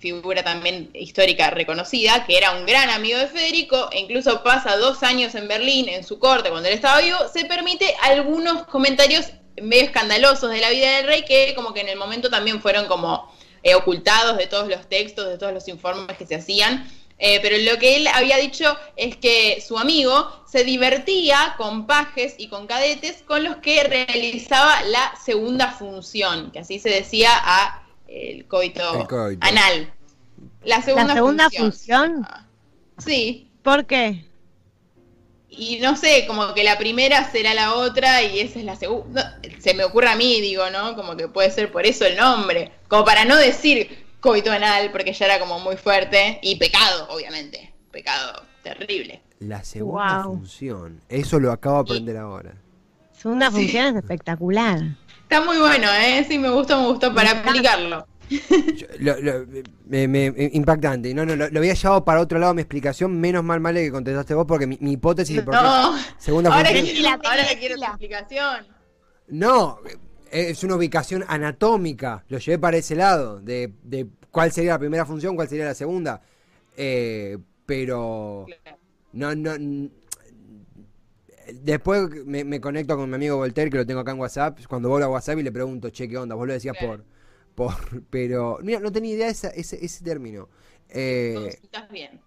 figura 0.00 0.42
también 0.42 0.90
histórica 0.94 1.50
reconocida, 1.50 2.24
que 2.26 2.36
era 2.36 2.52
un 2.52 2.66
gran 2.66 2.90
amigo 2.90 3.18
de 3.18 3.28
Federico, 3.28 3.88
e 3.92 4.00
incluso 4.00 4.42
pasa 4.42 4.76
dos 4.76 5.02
años 5.02 5.34
en 5.34 5.46
Berlín, 5.46 5.88
en 5.88 6.04
su 6.04 6.18
corte, 6.18 6.50
cuando 6.50 6.68
él 6.68 6.74
estaba 6.74 7.00
vivo, 7.00 7.18
se 7.32 7.44
permite 7.44 7.94
algunos 8.02 8.64
comentarios 8.64 9.26
medio 9.60 9.84
escandalosos 9.84 10.50
de 10.50 10.60
la 10.60 10.70
vida 10.70 10.96
del 10.96 11.06
rey, 11.06 11.24
que 11.24 11.54
como 11.54 11.74
que 11.74 11.80
en 11.80 11.88
el 11.88 11.98
momento 11.98 12.30
también 12.30 12.62
fueron 12.62 12.86
como 12.86 13.30
eh, 13.62 13.74
ocultados 13.74 14.36
de 14.38 14.46
todos 14.46 14.68
los 14.68 14.88
textos, 14.88 15.28
de 15.28 15.38
todos 15.38 15.52
los 15.52 15.68
informes 15.68 16.16
que 16.16 16.26
se 16.26 16.36
hacían. 16.36 16.88
Eh, 17.22 17.38
pero 17.42 17.56
lo 17.70 17.78
que 17.78 17.96
él 17.96 18.06
había 18.06 18.38
dicho 18.38 18.74
es 18.96 19.14
que 19.16 19.62
su 19.66 19.78
amigo 19.78 20.42
se 20.50 20.64
divertía 20.64 21.54
con 21.58 21.86
pajes 21.86 22.34
y 22.38 22.48
con 22.48 22.66
cadetes 22.66 23.22
con 23.26 23.44
los 23.44 23.56
que 23.56 23.84
realizaba 23.84 24.82
la 24.84 25.12
segunda 25.22 25.70
función, 25.72 26.50
que 26.50 26.60
así 26.60 26.78
se 26.78 26.88
decía 26.88 27.30
a 27.34 27.82
el 28.08 28.46
coito, 28.46 29.00
El 29.02 29.06
coito. 29.06 29.46
anal. 29.46 29.92
La 30.64 30.80
segunda, 30.82 31.08
¿La 31.08 31.14
segunda 31.14 31.50
función. 31.50 32.24
función? 32.24 32.28
Sí, 32.98 33.50
¿Por 33.62 33.84
qué? 33.86 34.24
Y 35.50 35.78
no 35.80 35.96
sé, 35.96 36.26
como 36.26 36.54
que 36.54 36.62
la 36.64 36.78
primera 36.78 37.30
será 37.30 37.52
la 37.54 37.74
otra 37.74 38.22
y 38.22 38.40
esa 38.40 38.58
es 38.60 38.64
la 38.64 38.76
segunda. 38.76 39.38
Se 39.58 39.74
me 39.74 39.84
ocurre 39.84 40.08
a 40.08 40.16
mí, 40.16 40.40
digo, 40.40 40.70
¿no? 40.70 40.94
Como 40.96 41.16
que 41.16 41.28
puede 41.28 41.50
ser 41.50 41.70
por 41.72 41.84
eso 41.86 42.04
el 42.06 42.16
nombre. 42.16 42.72
Como 42.88 43.04
para 43.04 43.24
no 43.24 43.36
decir 43.36 44.06
coito 44.20 44.52
anal, 44.52 44.90
porque 44.92 45.12
ya 45.12 45.26
era 45.26 45.38
como 45.40 45.58
muy 45.58 45.76
fuerte. 45.76 46.38
Y 46.42 46.56
pecado, 46.56 47.08
obviamente. 47.10 47.72
Pecado 47.90 48.42
terrible. 48.62 49.22
La 49.40 49.64
segunda 49.64 50.22
Wow. 50.22 50.36
función, 50.36 51.00
eso 51.08 51.40
lo 51.40 51.50
acabo 51.50 51.76
de 51.76 51.82
aprender 51.82 52.16
ahora. 52.18 52.54
Segunda 53.12 53.50
función 53.50 53.86
es 53.86 53.96
espectacular. 53.96 54.78
Está 55.22 55.40
muy 55.42 55.58
bueno, 55.58 55.88
¿eh? 55.92 56.24
Sí, 56.28 56.38
me 56.38 56.50
gustó, 56.50 56.80
me 56.80 56.86
gustó 56.88 57.14
para 57.14 57.30
aplicarlo. 57.32 58.06
Yo- 58.30 58.86
lo- 59.00 59.20
lo- 59.20 59.46
me- 59.86 60.06
me- 60.08 60.32
impactante. 60.52 61.12
No, 61.14 61.26
no, 61.26 61.34
lo, 61.36 61.48
lo 61.48 61.58
había 61.58 61.74
llevado 61.74 62.04
para 62.04 62.20
otro 62.20 62.38
lado 62.38 62.54
mi 62.54 62.62
explicación. 62.62 63.20
Menos 63.20 63.42
mal, 63.44 63.60
Male, 63.60 63.82
que 63.82 63.90
contestaste 63.90 64.34
vos, 64.34 64.46
porque 64.46 64.66
mi, 64.66 64.78
mi 64.80 64.92
hipótesis 64.92 65.36
de 65.36 65.42
por 65.42 65.54
qué 65.54 65.60
No, 65.62 65.94
segunda 66.18 66.50
ahora 66.54 66.68
función. 66.68 66.86
que 66.86 66.92
quiero, 66.92 67.08
ahora 67.10 67.48
que 67.48 67.58
quiero 67.58 67.76
tu 67.76 67.84
explicación. 67.84 68.66
No, 69.28 69.78
eh, 70.30 70.46
es 70.50 70.62
una 70.64 70.76
ubicación 70.76 71.24
anatómica. 71.26 72.24
Lo 72.28 72.38
llevé 72.38 72.58
para 72.58 72.76
ese 72.76 72.94
lado. 72.94 73.40
De, 73.40 73.72
de 73.82 74.06
cuál 74.30 74.52
sería 74.52 74.72
la 74.72 74.78
primera 74.78 75.04
función, 75.06 75.34
cuál 75.36 75.48
sería 75.48 75.64
la 75.64 75.74
segunda. 75.74 76.22
Eh, 76.76 77.36
pero. 77.66 78.46
No, 79.12 79.34
no. 79.34 79.52
Después 81.52 82.08
me, 82.26 82.44
me 82.44 82.60
conecto 82.60 82.96
con 82.96 83.08
mi 83.10 83.16
amigo 83.16 83.36
Voltaire, 83.36 83.70
que 83.70 83.78
lo 83.78 83.86
tengo 83.86 84.00
acá 84.00 84.12
en 84.12 84.20
WhatsApp. 84.20 84.58
Cuando 84.68 84.88
vuelvo 84.88 85.06
a 85.06 85.10
WhatsApp 85.10 85.38
y 85.38 85.42
le 85.42 85.50
pregunto, 85.50 85.90
che, 85.90 86.08
¿qué 86.08 86.16
onda? 86.16 86.34
Vos 86.36 86.46
lo 86.46 86.52
decías 86.52 86.76
Claro. 86.78 86.98
por, 86.98 87.04
por. 87.54 87.74
Pero. 88.10 88.58
Mira, 88.62 88.80
no 88.80 88.92
tenía 88.92 89.14
idea 89.14 89.26
de 89.26 89.32
esa- 89.32 89.50
ese, 89.50 89.84
ese 89.84 90.04
término. 90.04 90.48
Eh, 90.88 91.58
Estás 91.62 91.88
bien. 91.90 92.20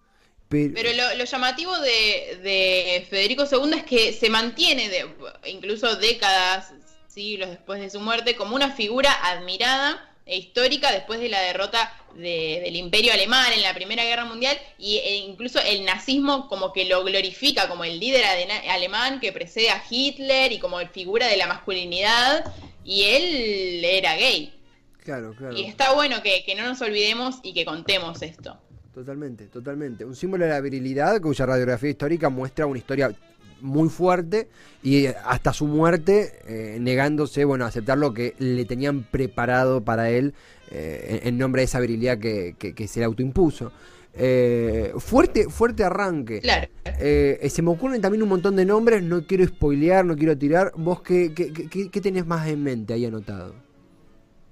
pero, 0.50 0.74
Pero 0.76 0.94
lo, 0.94 1.16
lo 1.16 1.24
llamativo 1.26 1.78
de, 1.80 2.40
de 2.44 3.08
Federico 3.10 3.44
II 3.52 3.74
es 3.78 3.84
que 3.84 4.14
se 4.14 4.30
mantiene, 4.30 4.90
de, 4.90 5.06
incluso 5.46 5.96
décadas, 5.98 6.74
siglos 7.08 7.50
después 7.50 7.80
de 7.82 7.90
su 7.90 8.00
muerte, 8.00 8.36
como 8.36 8.56
una 8.56 8.72
figura 8.72 9.12
admirada 9.24 10.10
e 10.26 10.38
histórica 10.38 10.92
después 10.92 11.20
de 11.20 11.28
la 11.30 11.42
derrota 11.42 11.92
de- 12.16 12.62
del 12.64 12.76
imperio 12.78 13.12
alemán 13.14 13.52
en 13.54 13.62
la 13.62 13.74
Primera 13.74 14.06
Guerra 14.06 14.26
Mundial 14.26 14.58
y, 14.78 14.98
e 15.00 15.16
incluso 15.18 15.60
el 15.60 15.84
nazismo 15.84 16.48
como 16.48 16.72
que 16.72 16.86
lo 16.86 17.04
glorifica 17.04 17.68
como 17.68 17.84
el 17.84 18.00
líder 18.00 18.24
alemán 18.70 19.20
que 19.20 19.34
precede 19.34 19.70
a 19.70 19.84
Hitler 19.90 20.52
y 20.54 20.60
como 20.60 20.80
figura 20.88 21.28
de 21.28 21.38
la 21.38 21.48
masculinidad 21.48 22.46
y 22.86 23.04
él 23.04 23.84
era 23.86 24.16
gay. 24.16 24.54
Claro, 25.04 25.34
claro. 25.38 25.56
Y 25.56 25.66
está 25.66 25.94
bueno 25.94 26.18
que, 26.24 26.44
que 26.46 26.56
no 26.56 26.64
nos 26.64 26.82
olvidemos 26.82 27.40
y 27.44 27.54
que 27.54 27.66
contemos 27.66 28.22
esto. 28.22 28.58
Totalmente, 28.94 29.48
totalmente. 29.48 30.06
Un 30.06 30.16
símbolo 30.16 30.46
de 30.46 30.52
la 30.52 30.62
virilidad 30.62 31.20
cuya 31.20 31.46
radiografía 31.46 31.90
histórica 31.90 32.30
muestra 32.30 32.66
una 32.68 32.78
historia 32.80 33.14
muy 33.60 33.90
fuerte 33.90 34.50
y 34.84 35.06
eh, 35.06 35.16
hasta 35.26 35.52
su 35.54 35.66
muerte 35.68 36.34
eh, 36.48 36.78
negándose 36.80 37.44
bueno 37.46 37.66
a 37.66 37.70
aceptar 37.70 37.98
lo 37.98 38.14
que 38.14 38.36
le 38.38 38.66
tenían 38.66 39.04
preparado 39.04 39.84
para 39.84 40.10
él 40.10 40.34
eh, 40.70 41.20
en, 41.24 41.28
en 41.30 41.38
nombre 41.38 41.62
de 41.62 41.66
esa 41.66 41.80
virilidad 41.80 42.18
que, 42.20 42.56
que- 42.60 42.74
que 42.76 42.88
se 42.88 43.00
le 43.00 43.06
autoimpuso. 43.06 43.72
Eh, 44.16 44.94
fuerte, 45.00 45.50
fuerte 45.50 45.84
arranque. 45.84 46.40
Claro. 46.42 46.68
Se 47.50 47.62
me 47.64 47.72
ocurren 47.72 48.00
también 48.00 48.22
un 48.22 48.30
montón 48.30 48.56
de 48.56 48.64
nombres, 48.66 49.02
no 49.02 49.26
quiero 49.26 49.46
spoilear, 49.48 50.06
no 50.06 50.16
quiero 50.16 50.38
tirar. 50.38 50.72
¿Vos 50.78 51.02
qué, 51.02 51.34
qué, 51.34 51.52
qué- 51.52 51.90
qué 51.90 52.02
tenés 52.02 52.26
más 52.28 52.48
en 52.48 52.62
mente 52.62 52.94
ahí 52.94 53.06
anotado? 53.06 53.56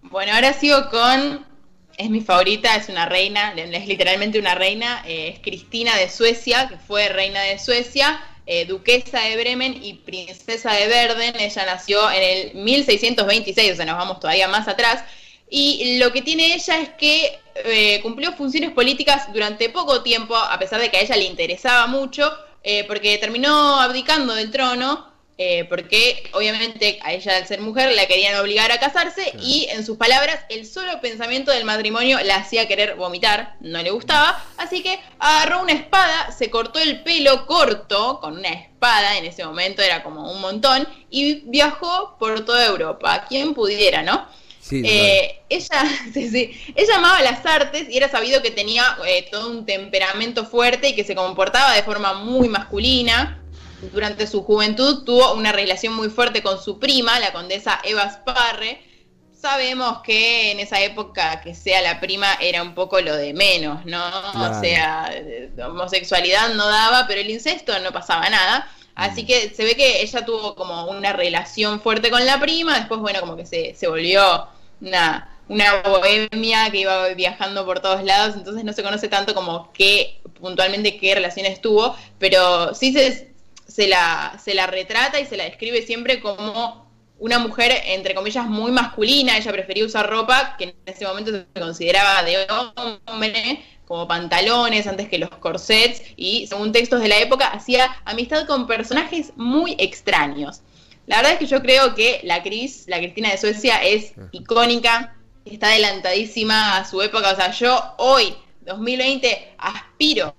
Bueno, 0.01 0.33
ahora 0.33 0.53
sigo 0.53 0.89
con. 0.89 1.45
Es 1.97 2.09
mi 2.09 2.21
favorita, 2.21 2.75
es 2.75 2.89
una 2.89 3.05
reina, 3.05 3.53
es 3.53 3.87
literalmente 3.87 4.39
una 4.39 4.55
reina. 4.55 5.03
eh, 5.05 5.29
es 5.35 5.39
Cristina 5.39 5.95
de 5.97 6.09
Suecia, 6.09 6.67
que 6.67 6.77
fue 6.77 7.09
reina 7.09 7.41
de 7.41 7.59
Suecia, 7.59 8.19
eh, 8.47 8.65
duquesa 8.65 9.19
de 9.21 9.35
Bremen 9.37 9.77
y 9.83 9.95
princesa 9.95 10.73
de 10.73 10.87
Verden. 10.87 11.35
Ella 11.39 11.65
nació 11.65 12.09
en 12.11 12.23
el 12.23 12.55
1626, 12.55 13.73
o 13.73 13.75
sea, 13.75 13.85
nos 13.85 13.97
vamos 13.97 14.19
todavía 14.19 14.47
más 14.47 14.67
atrás. 14.67 15.03
Y 15.49 15.97
lo 15.99 16.11
que 16.11 16.21
tiene 16.21 16.55
ella 16.55 16.79
es 16.79 16.89
que 16.91 17.39
eh, 17.65 17.99
cumplió 18.01 18.31
funciones 18.33 18.71
políticas 18.71 19.31
durante 19.33 19.69
poco 19.69 20.01
tiempo, 20.01 20.35
a 20.35 20.57
pesar 20.57 20.79
de 20.81 20.89
que 20.89 20.97
a 20.97 21.01
ella 21.01 21.17
le 21.17 21.25
interesaba 21.25 21.87
mucho, 21.87 22.31
porque 22.87 23.17
terminó 23.17 23.81
abdicando 23.81 24.33
del 24.35 24.51
trono, 24.51 25.10
eh, 25.43 25.65
porque 25.65 26.29
obviamente 26.33 26.99
a 27.01 27.13
ella 27.13 27.35
al 27.35 27.47
ser 27.47 27.61
mujer 27.61 27.91
la 27.95 28.05
querían 28.05 28.39
obligar 28.39 28.71
a 28.71 28.79
casarse 28.79 29.33
y 29.41 29.65
en 29.71 29.83
sus 29.83 29.97
palabras 29.97 30.39
el 30.49 30.67
solo 30.67 31.01
pensamiento 31.01 31.49
del 31.49 31.65
matrimonio 31.65 32.19
la 32.23 32.35
hacía 32.35 32.67
querer 32.67 32.93
vomitar, 32.93 33.55
no 33.59 33.81
le 33.81 33.89
gustaba, 33.89 34.45
así 34.57 34.83
que 34.83 34.99
agarró 35.17 35.63
una 35.63 35.73
espada, 35.73 36.31
se 36.31 36.51
cortó 36.51 36.77
el 36.77 37.01
pelo 37.01 37.47
corto 37.47 38.19
con 38.21 38.37
una 38.37 38.49
espada, 38.49 39.17
en 39.17 39.25
ese 39.25 39.43
momento 39.43 39.81
era 39.81 40.03
como 40.03 40.31
un 40.31 40.41
montón, 40.41 40.87
y 41.09 41.41
viajó 41.49 42.17
por 42.19 42.45
toda 42.45 42.67
Europa, 42.67 43.25
quien 43.27 43.55
pudiera, 43.55 44.03
¿no? 44.03 44.27
Sí, 44.59 44.83
Eh, 44.85 45.41
ella, 45.49 45.83
sí, 46.13 46.29
sí. 46.29 46.51
ella 46.75 46.97
amaba 46.97 47.19
las 47.23 47.43
artes 47.47 47.89
y 47.89 47.97
era 47.97 48.09
sabido 48.09 48.43
que 48.43 48.51
tenía 48.51 48.95
eh, 49.07 49.27
todo 49.31 49.49
un 49.49 49.65
temperamento 49.65 50.45
fuerte 50.45 50.89
y 50.89 50.95
que 50.95 51.03
se 51.03 51.15
comportaba 51.15 51.73
de 51.73 51.81
forma 51.81 52.13
muy 52.13 52.47
masculina. 52.47 53.40
Durante 53.91 54.27
su 54.27 54.43
juventud 54.43 55.03
tuvo 55.03 55.33
una 55.33 55.51
relación 55.51 55.93
muy 55.93 56.09
fuerte 56.09 56.43
con 56.43 56.61
su 56.61 56.79
prima, 56.79 57.19
la 57.19 57.33
condesa 57.33 57.79
Eva 57.83 58.09
Sparre. 58.11 58.81
Sabemos 59.33 60.01
que 60.03 60.51
en 60.51 60.59
esa 60.59 60.81
época 60.81 61.41
que 61.41 61.55
sea 61.55 61.81
la 61.81 61.99
prima 61.99 62.35
era 62.39 62.61
un 62.61 62.75
poco 62.75 63.01
lo 63.01 63.15
de 63.15 63.33
menos, 63.33 63.83
¿no? 63.85 64.03
Claro. 64.33 64.57
O 64.57 64.61
sea, 64.61 65.11
homosexualidad 65.67 66.53
no 66.53 66.67
daba, 66.67 67.07
pero 67.07 67.21
el 67.21 67.29
incesto 67.29 67.77
no 67.79 67.91
pasaba 67.91 68.29
nada. 68.29 68.69
Así 68.93 69.25
que 69.25 69.49
se 69.49 69.63
ve 69.63 69.75
que 69.75 70.01
ella 70.01 70.25
tuvo 70.25 70.53
como 70.53 70.85
una 70.85 71.13
relación 71.13 71.81
fuerte 71.81 72.11
con 72.11 72.23
la 72.25 72.39
prima, 72.39 72.77
después, 72.77 72.99
bueno, 72.99 73.19
como 73.21 73.35
que 73.35 73.45
se, 73.45 73.73
se 73.73 73.87
volvió 73.87 74.47
una, 74.79 75.31
una 75.47 75.81
bohemia 75.81 76.69
que 76.71 76.79
iba 76.79 77.07
viajando 77.09 77.65
por 77.65 77.79
todos 77.79 78.03
lados, 78.03 78.35
entonces 78.35 78.63
no 78.63 78.73
se 78.73 78.83
conoce 78.83 79.07
tanto 79.07 79.33
como 79.33 79.71
qué, 79.73 80.21
puntualmente 80.39 80.97
qué 80.97 81.15
relaciones 81.15 81.61
tuvo, 81.61 81.95
pero 82.19 82.73
sí 82.73 82.93
se, 82.93 83.30
se, 83.71 83.87
la, 83.87 84.39
se 84.43 84.53
la 84.53 84.67
retrata 84.67 85.19
y 85.19 85.25
se 85.25 85.37
la 85.37 85.45
describe 85.45 85.81
siempre 85.81 86.19
como 86.19 86.89
una 87.19 87.39
mujer, 87.39 87.71
entre 87.85 88.15
comillas, 88.15 88.47
muy 88.47 88.71
masculina, 88.71 89.37
ella 89.37 89.51
prefería 89.51 89.85
usar 89.85 90.09
ropa 90.09 90.55
que 90.57 90.65
en 90.65 90.75
ese 90.85 91.05
momento 91.05 91.31
se 91.31 91.61
consideraba 91.61 92.23
de 92.23 92.47
hombre, 93.07 93.63
como 93.85 94.07
pantalones 94.07 94.87
antes 94.87 95.07
que 95.07 95.19
los 95.19 95.29
corsets, 95.29 96.01
y 96.15 96.47
según 96.47 96.71
textos 96.71 97.01
de 97.01 97.09
la 97.09 97.19
época, 97.19 97.47
hacía 97.47 97.95
amistad 98.05 98.47
con 98.47 98.65
personajes 98.65 99.33
muy 99.35 99.75
extraños. 99.77 100.61
La 101.05 101.17
verdad 101.17 101.33
es 101.33 101.39
que 101.39 101.45
yo 101.45 101.61
creo 101.61 101.93
que 101.93 102.21
la 102.23 102.41
Cris, 102.41 102.85
la 102.87 102.97
Cristina 102.97 103.29
de 103.29 103.37
Suecia, 103.37 103.83
es 103.83 104.13
icónica, 104.31 105.15
está 105.45 105.67
adelantadísima 105.67 106.77
a 106.77 106.85
su 106.85 107.01
época. 107.01 107.31
O 107.31 107.35
sea, 107.35 107.51
yo 107.51 107.95
hoy, 107.97 108.35
2020, 108.61 109.55
aspiro 109.57 110.35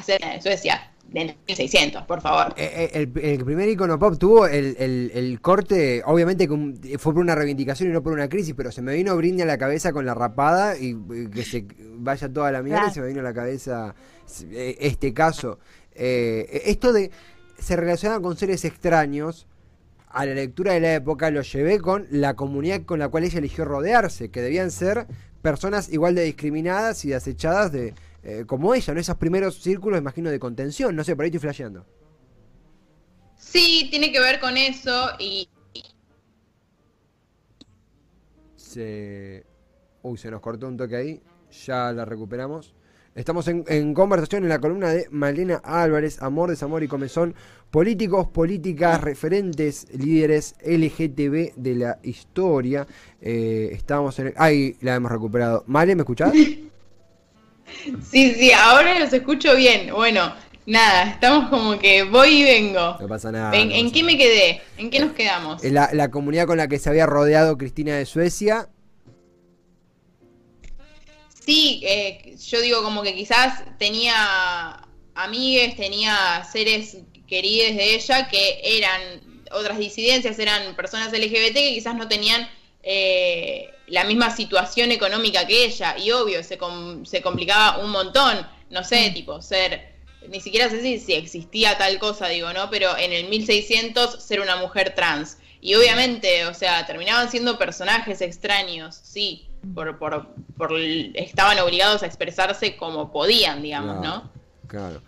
a 0.00 0.02
ser 0.02 0.20
de 0.20 0.40
Suecia 0.42 0.90
de 1.08 1.24
1600, 1.48 2.04
por 2.04 2.20
favor. 2.20 2.54
Eh, 2.56 2.90
eh, 2.94 3.08
El, 3.14 3.24
el 3.24 3.44
primer 3.44 3.68
icono 3.68 3.98
pop 3.98 4.16
tuvo 4.18 4.46
el, 4.46 4.76
el- 4.78 5.10
el 5.14 5.40
corte, 5.40 6.02
obviamente 6.04 6.46
que 6.46 6.52
un- 6.52 6.80
fue 6.98 7.12
por 7.12 7.18
una 7.22 7.34
reivindicación 7.34 7.88
y 7.90 7.92
no 7.92 8.02
por 8.02 8.12
una 8.12 8.28
crisis, 8.28 8.54
pero 8.56 8.70
se 8.70 8.80
me 8.80 8.94
vino 8.94 9.16
Britney 9.16 9.42
a 9.42 9.46
la 9.46 9.58
cabeza 9.58 9.92
con 9.92 10.06
la 10.06 10.14
rapada 10.14 10.76
y 10.78 10.96
que 11.34 11.42
se 11.44 11.66
vaya 11.96 12.28
toda 12.32 12.52
la 12.52 12.62
mierda 12.62 12.88
y 12.88 12.94
se 12.94 13.00
me 13.00 13.08
vino 13.08 13.20
a 13.20 13.24
la 13.24 13.34
cabeza 13.34 13.94
eh, 14.52 14.76
este 14.80 15.12
caso. 15.12 15.58
Eh, 15.94 16.62
esto 16.66 16.92
de 16.92 17.10
se 17.58 17.74
relaciona 17.76 18.20
con 18.20 18.36
seres 18.36 18.64
extraños, 18.64 19.46
a 20.12 20.24
la 20.26 20.34
lectura 20.34 20.72
de 20.74 20.80
la 20.80 20.94
época 20.94 21.30
lo 21.30 21.42
llevé 21.42 21.78
con 21.80 22.06
la 22.10 22.34
comunidad 22.34 22.82
con 22.82 22.98
la 23.00 23.08
cual 23.08 23.24
ella 23.24 23.38
eligió 23.40 23.64
rodearse, 23.64 24.30
que 24.30 24.40
debían 24.42 24.70
ser 24.70 25.06
personas 25.42 25.92
igual 25.92 26.14
de 26.14 26.22
discriminadas 26.24 27.04
y 27.04 27.08
de 27.10 27.16
acechadas 27.16 27.70
de, 27.72 27.94
eh, 28.22 28.44
como 28.46 28.74
ella, 28.74 28.94
¿no? 28.94 29.00
Esos 29.00 29.16
primeros 29.16 29.60
círculos, 29.60 29.98
imagino, 29.98 30.30
de 30.30 30.38
contención. 30.38 30.94
No 30.94 31.04
sé, 31.04 31.16
por 31.16 31.24
ahí 31.24 31.28
estoy 31.28 31.40
flasheando. 31.40 31.86
Sí, 33.36 33.88
tiene 33.90 34.12
que 34.12 34.20
ver 34.20 34.38
con 34.38 34.56
eso 34.56 35.10
y 35.18 35.48
Se... 38.70 39.44
Uy, 40.02 40.16
se 40.16 40.30
nos 40.30 40.40
cortó 40.40 40.68
un 40.68 40.76
toque 40.76 40.96
ahí. 40.96 41.22
Ya 41.66 41.92
la 41.92 42.04
recuperamos. 42.04 42.74
Estamos 43.16 43.48
en, 43.48 43.64
en 43.66 43.92
conversación 43.92 44.44
en 44.44 44.48
la 44.48 44.60
columna 44.60 44.90
de 44.90 45.08
Malena 45.10 45.56
Álvarez, 45.64 46.22
Amor, 46.22 46.50
Desamor 46.50 46.84
y 46.84 46.88
Comezón. 46.88 47.34
Políticos, 47.72 48.28
políticas, 48.28 49.00
referentes, 49.00 49.88
líderes 49.92 50.54
LGTB 50.64 51.54
de 51.56 51.74
la 51.74 51.98
historia. 52.04 52.86
Eh, 53.20 53.70
estamos 53.72 54.16
en 54.20 54.28
el... 54.28 54.34
Ahí 54.36 54.76
la 54.80 54.94
hemos 54.94 55.10
recuperado. 55.10 55.64
Male, 55.66 55.96
¿me 55.96 56.02
escuchás? 56.02 56.32
Sí, 58.02 58.34
sí, 58.34 58.52
ahora 58.52 58.98
los 58.98 59.12
escucho 59.12 59.54
bien. 59.56 59.92
Bueno, 59.92 60.34
nada, 60.66 61.10
estamos 61.10 61.48
como 61.48 61.78
que 61.78 62.02
voy 62.04 62.40
y 62.40 62.42
vengo. 62.44 62.96
No 63.00 63.08
pasa 63.08 63.32
nada. 63.32 63.54
¿En, 63.56 63.68
no 63.68 63.74
en 63.74 63.90
qué 63.90 64.02
me 64.02 64.16
quedé? 64.16 64.60
¿En 64.76 64.90
qué 64.90 65.00
nos 65.00 65.12
quedamos? 65.12 65.62
nada. 65.62 65.88
La, 65.92 65.94
la 65.94 66.10
comunidad 66.10 66.46
con 66.46 66.58
la 66.58 66.68
que 66.68 66.78
se 66.78 66.88
había 66.88 67.06
rodeado 67.06 67.56
Cristina 67.56 67.96
de 67.96 68.06
Suecia. 68.06 68.68
Sí, 71.44 71.80
eh, 71.84 72.36
yo 72.46 72.60
digo 72.60 72.82
como 72.82 73.02
que 73.02 73.14
quizás 73.14 73.64
tenía 73.78 74.86
amigues, 75.14 75.74
tenía 75.76 76.44
seres 76.44 76.98
queridos 77.26 77.76
de 77.76 77.94
ella 77.94 78.28
que 78.28 78.60
eran 78.62 79.00
otras 79.52 79.78
disidencias, 79.78 80.38
eran 80.38 80.76
personas 80.76 81.12
LGBT 81.12 81.54
que 81.54 81.74
quizás 81.74 81.96
no 81.96 82.08
tenían 82.08 82.48
eh, 82.82 83.70
la 83.86 84.04
misma 84.04 84.30
situación 84.34 84.92
económica 84.92 85.46
que 85.46 85.64
ella. 85.64 85.96
Y 85.98 86.10
obvio, 86.12 86.42
se, 86.42 86.58
com- 86.58 87.04
se 87.04 87.22
complicaba 87.22 87.78
un 87.84 87.90
montón, 87.90 88.46
no 88.70 88.84
sé, 88.84 89.10
tipo, 89.14 89.40
ser, 89.42 89.92
ni 90.28 90.40
siquiera 90.40 90.68
sé 90.70 90.80
si, 90.82 90.98
si 90.98 91.14
existía 91.14 91.76
tal 91.78 91.98
cosa, 91.98 92.28
digo, 92.28 92.52
¿no? 92.52 92.70
Pero 92.70 92.96
en 92.96 93.12
el 93.12 93.28
1600 93.28 94.22
ser 94.22 94.40
una 94.40 94.56
mujer 94.56 94.94
trans. 94.94 95.38
Y 95.62 95.74
obviamente, 95.74 96.46
o 96.46 96.54
sea, 96.54 96.86
terminaban 96.86 97.30
siendo 97.30 97.58
personajes 97.58 98.22
extraños, 98.22 98.98
sí, 99.02 99.46
por, 99.74 99.98
por, 99.98 100.28
por 100.56 100.72
estaban 100.78 101.58
obligados 101.58 102.02
a 102.02 102.06
expresarse 102.06 102.76
como 102.76 103.12
podían, 103.12 103.60
digamos, 103.62 104.00
¿no? 104.00 104.30
Claro. 104.66 105.02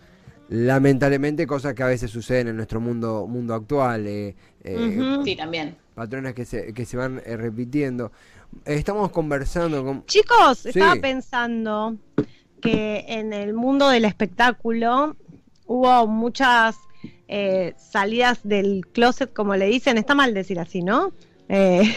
Lamentablemente 0.49 1.47
cosas 1.47 1.73
que 1.73 1.81
a 1.81 1.87
veces 1.87 2.11
suceden 2.11 2.49
en 2.49 2.57
nuestro 2.57 2.79
mundo 2.79 3.25
mundo 3.25 3.55
actual, 3.55 4.05
eh, 4.05 4.35
eh. 4.63 5.21
Sí, 5.23 5.35
también. 5.35 5.75
Patrones 5.93 6.33
que 6.33 6.45
se, 6.45 6.73
que 6.73 6.85
se 6.85 6.97
van 6.97 7.21
eh, 7.25 7.37
repitiendo. 7.37 8.11
Estamos 8.65 9.11
conversando 9.11 9.83
con... 9.83 10.05
Chicos, 10.05 10.59
Sí. 10.59 10.69
estaba 10.69 10.95
pensando 10.97 11.97
que 12.61 13.05
en 13.07 13.33
el 13.33 13.53
mundo 13.53 13.89
del 13.89 14.05
espectáculo 14.05 15.15
hubo 15.65 16.07
muchas 16.07 16.75
eh, 17.27 17.73
salidas 17.77 18.39
del 18.43 18.85
closet, 18.93 19.33
como 19.33 19.55
le 19.55 19.65
dicen. 19.67 19.97
Está 19.97 20.15
mal 20.15 20.33
decir 20.33 20.59
así, 20.59 20.81
¿no? 20.81 21.11
Eh, 21.49 21.93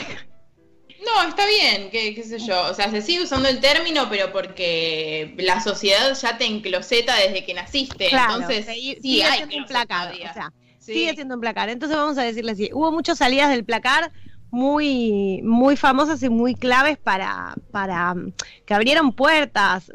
No, 1.04 1.28
está 1.28 1.44
bien, 1.46 1.88
qué, 1.90 2.14
qué 2.14 2.22
sé 2.24 2.38
yo. 2.40 2.68
O 2.70 2.74
sea, 2.74 2.90
se 2.90 3.00
sigue 3.00 3.22
usando 3.22 3.48
el 3.48 3.60
término, 3.60 4.08
pero 4.10 4.32
porque 4.32 5.34
la 5.38 5.60
sociedad 5.60 6.14
ya 6.20 6.36
te 6.36 6.46
encloseta 6.46 7.14
desde 7.16 7.44
que 7.44 7.54
naciste. 7.54 8.08
claro, 8.08 8.34
Entonces, 8.40 8.64
se- 8.66 8.72
sí, 8.74 8.98
sigue 9.02 9.24
hay 9.24 9.42
un 9.44 9.66
todavía. 9.66 10.30
O 10.30 10.34
sea, 10.34 10.52
Sigue 10.94 11.14
siendo 11.14 11.34
un 11.34 11.40
placar. 11.40 11.68
Entonces 11.68 11.96
vamos 11.96 12.18
a 12.18 12.22
decirle 12.22 12.52
así. 12.52 12.70
Hubo 12.72 12.92
muchas 12.92 13.18
salidas 13.18 13.50
del 13.50 13.64
placar 13.64 14.12
muy, 14.50 15.42
muy 15.42 15.76
famosas 15.76 16.22
y 16.22 16.28
muy 16.28 16.54
claves 16.54 16.98
para, 16.98 17.54
para 17.72 18.14
mm, 18.14 18.32
que 18.64 18.74
abrieron 18.74 19.12
puertas. 19.12 19.92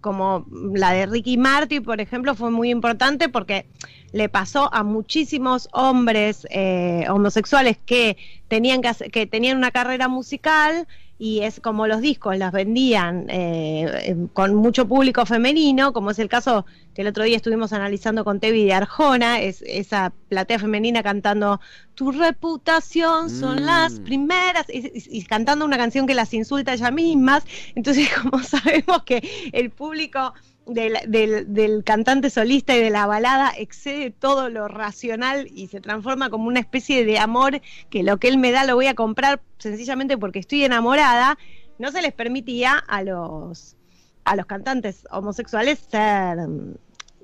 como 0.00 0.46
la 0.74 0.90
de 0.90 1.06
Ricky 1.06 1.36
Martin, 1.36 1.82
por 1.82 2.00
ejemplo, 2.00 2.34
fue 2.34 2.50
muy 2.50 2.70
importante 2.70 3.28
porque 3.28 3.68
le 4.12 4.28
pasó 4.28 4.68
a 4.74 4.82
muchísimos 4.82 5.68
hombres 5.72 6.46
eh, 6.50 7.06
homosexuales 7.08 7.78
que 7.78 8.16
tenían 8.48 8.82
que, 8.82 8.92
que 9.10 9.26
tenían 9.26 9.56
una 9.56 9.70
carrera 9.70 10.08
musical 10.08 10.88
y 11.18 11.40
es 11.40 11.60
como 11.60 11.86
los 11.86 12.02
discos 12.02 12.36
las 12.36 12.52
vendían 12.52 13.26
eh, 13.28 14.16
con 14.34 14.54
mucho 14.54 14.86
público 14.86 15.24
femenino, 15.24 15.92
como 15.92 16.10
es 16.10 16.18
el 16.18 16.28
caso 16.28 16.66
que 16.94 17.02
el 17.02 17.08
otro 17.08 17.24
día 17.24 17.36
estuvimos 17.36 17.72
analizando 17.72 18.22
con 18.22 18.38
Tevi 18.38 18.64
de 18.64 18.74
Arjona, 18.74 19.40
es 19.40 19.62
esa 19.62 20.12
platea 20.28 20.58
femenina 20.58 21.02
cantando 21.02 21.60
Tu 21.94 22.12
reputación 22.12 23.30
son 23.30 23.64
las 23.64 24.00
mm. 24.00 24.04
primeras, 24.04 24.66
y, 24.68 25.24
cantando 25.24 25.64
una 25.64 25.78
canción 25.78 26.06
que 26.06 26.14
las 26.14 26.34
insulta 26.34 26.74
ella 26.74 26.90
mismas. 26.90 27.44
Entonces, 27.74 28.08
como 28.22 28.42
sabemos 28.42 29.02
que 29.04 29.50
el 29.52 29.70
público 29.70 30.34
del, 30.66 30.98
del, 31.06 31.84
cantante 31.84 32.28
solista 32.28 32.76
y 32.76 32.80
de 32.80 32.90
la 32.90 33.06
balada 33.06 33.52
excede 33.56 34.10
todo 34.10 34.50
lo 34.50 34.68
racional 34.68 35.48
y 35.54 35.68
se 35.68 35.80
transforma 35.80 36.28
como 36.28 36.48
una 36.48 36.60
especie 36.60 37.04
de 37.04 37.18
amor 37.18 37.60
que 37.88 38.02
lo 38.02 38.18
que 38.18 38.28
él 38.28 38.38
me 38.38 38.50
da 38.50 38.64
lo 38.64 38.74
voy 38.74 38.88
a 38.88 38.94
comprar 38.94 39.40
sencillamente 39.58 40.18
porque 40.18 40.40
estoy 40.40 40.64
enamorada, 40.64 41.38
no 41.78 41.92
se 41.92 42.02
les 42.02 42.12
permitía 42.12 42.74
a 42.76 43.02
los 43.02 43.76
a 44.24 44.34
los 44.34 44.46
cantantes 44.46 45.06
homosexuales 45.10 45.78
ser 45.88 46.38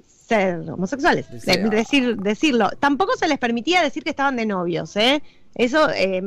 ser 0.06 0.70
homosexuales, 0.70 1.26
decir, 1.30 2.16
decirlo. 2.16 2.70
Tampoco 2.78 3.16
se 3.16 3.28
les 3.28 3.38
permitía 3.38 3.82
decir 3.82 4.04
que 4.04 4.10
estaban 4.10 4.36
de 4.36 4.46
novios, 4.46 4.96
¿eh? 4.96 5.22
Eso 5.54 5.90
eh, 5.90 6.22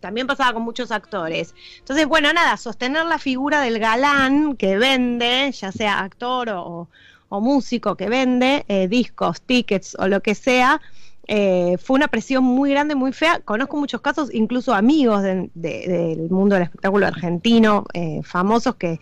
también 0.00 0.26
pasaba 0.26 0.54
con 0.54 0.62
muchos 0.62 0.90
actores. 0.90 1.54
Entonces, 1.78 2.06
bueno, 2.06 2.32
nada, 2.32 2.56
sostener 2.56 3.04
la 3.06 3.18
figura 3.18 3.60
del 3.60 3.78
galán 3.78 4.56
que 4.56 4.78
vende, 4.78 5.52
ya 5.52 5.72
sea 5.72 6.00
actor 6.00 6.48
o, 6.50 6.88
músico 7.30 7.94
que 7.94 8.08
vende 8.08 8.64
eh, 8.66 8.88
discos, 8.88 9.40
tickets 9.42 9.96
o 10.00 10.08
lo 10.08 10.20
que 10.20 10.34
sea, 10.34 10.80
eh, 11.28 11.76
fue 11.78 11.94
una 11.94 12.08
presión 12.08 12.42
muy 12.42 12.70
grande, 12.70 12.96
muy 12.96 13.12
fea. 13.12 13.38
Conozco 13.40 13.76
muchos 13.76 14.00
casos, 14.00 14.34
incluso 14.34 14.74
amigos 14.74 15.22
del 15.22 16.28
mundo 16.28 16.56
del 16.56 16.64
espectáculo 16.64 17.06
argentino, 17.06 17.84
famosos 18.24 18.74
que 18.74 18.98